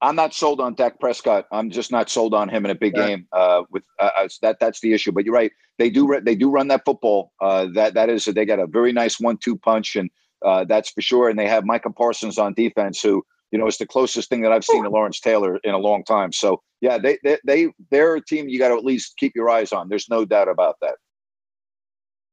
[0.00, 1.46] I'm not sold on Dak Prescott.
[1.50, 3.06] I'm just not sold on him in a big Yeah.
[3.06, 3.26] game.
[3.32, 5.12] Uh, with uh, uh, that, that's the issue.
[5.12, 5.52] But you're right.
[5.78, 6.20] They do.
[6.22, 7.32] They do run that football.
[7.40, 10.10] Uh, that that is they got a very nice one-two punch, and
[10.44, 11.28] uh, that's for sure.
[11.28, 14.52] And they have Micah Parsons on defense, who You know, is the closest thing that
[14.52, 16.32] I've seen to Lawrence Taylor in a long time.
[16.32, 19.50] So yeah, they they, they they're a team you got to at least keep your
[19.50, 19.88] eyes on.
[19.88, 20.96] There's no doubt about that.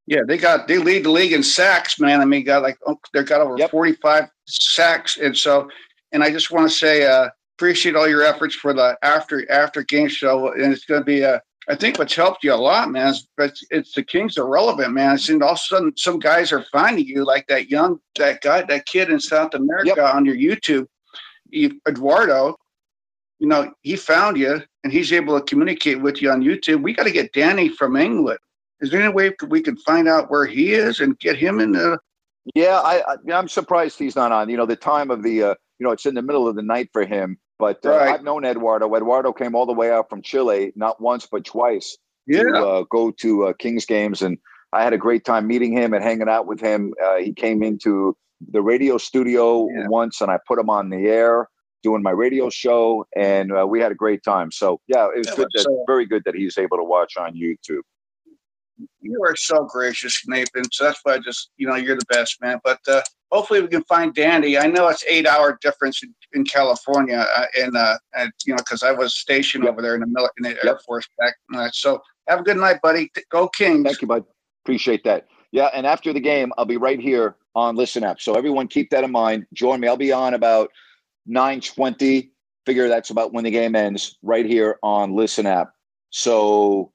[0.07, 2.21] Yeah, they got they lead the league in sacks, man.
[2.21, 3.71] I mean, got like oh, they got over Yep.
[3.71, 5.67] 45 sacks, and so
[6.11, 9.81] and I just want to say uh, appreciate all your efforts for the after after
[9.83, 11.41] game show, and it's going to be a.
[11.67, 14.93] I think what's helped you a lot, man, is it's, it's the Kings are relevant,
[14.93, 15.17] man.
[15.29, 18.61] And all of a sudden, some guys are finding you, like that young that guy,
[18.63, 20.87] that kid in South America on your YouTube,
[21.87, 22.55] Eduardo.
[23.39, 26.83] You know, he found you, and he's able to communicate with you on YouTube.
[26.83, 28.39] We got to get Danny from England.
[28.81, 31.71] Is there any way we could find out where he is and get him in
[31.71, 31.97] the?
[32.53, 34.49] Yeah, I, I I'm surprised he's not on.
[34.49, 36.61] You know, the time of the uh, you know, it's in the middle of the
[36.61, 37.37] night for him.
[37.59, 38.09] But uh, Right.
[38.13, 38.93] I've known Eduardo.
[38.95, 41.97] Eduardo came all the way out from Chile, not once but twice,
[42.27, 42.43] Yeah.
[42.43, 44.37] to uh, go to uh, Kings games, and
[44.73, 46.93] I had a great time meeting him and hanging out with him.
[47.03, 48.15] Uh, he came into
[48.51, 51.47] the radio studio once, and I put him on the air
[51.81, 54.51] doing my radio show, and uh, we had a great time.
[54.51, 55.47] So yeah, it was Yeah, good.
[55.53, 57.81] That, so- very good that he's able to watch on YouTube.
[59.01, 60.63] You are so gracious, Nathan.
[60.71, 62.59] So that's why I just, you know, you're the best, man.
[62.63, 63.01] But uh,
[63.31, 64.57] hopefully we can find Danny.
[64.57, 68.57] I know it's eight hour difference in, in California, uh, and, uh, and you know,
[68.57, 71.35] because I was stationed over there in the mili- in the Air Force back.
[71.55, 73.09] Uh, so have a good night, buddy.
[73.31, 73.85] Go Kings.
[73.85, 74.25] Thank you, bud.
[74.63, 75.27] Appreciate that.
[75.51, 78.19] Yeah, and after the game, I'll be right here on Listen App.
[78.19, 79.45] So everyone keep that in mind.
[79.53, 79.87] Join me.
[79.87, 80.69] I'll be on about
[81.27, 82.31] 920.
[82.65, 85.71] Figure that's about when the game ends, right here on Listen App.
[86.09, 86.91] So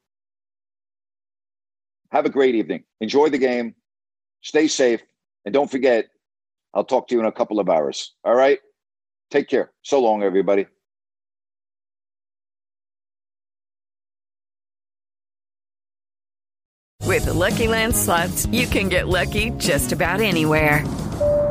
[2.10, 2.84] have a great evening.
[3.00, 3.74] Enjoy the game.
[4.42, 5.02] Stay safe.
[5.44, 6.06] And don't forget,
[6.74, 8.14] I'll talk to you in a couple of hours.
[8.24, 8.58] All right?
[9.30, 9.70] Take care.
[9.82, 10.66] So long, everybody.
[17.06, 20.84] With the Lucky Land slots, you can get lucky just about anywhere.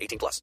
[0.00, 0.42] 18 plus.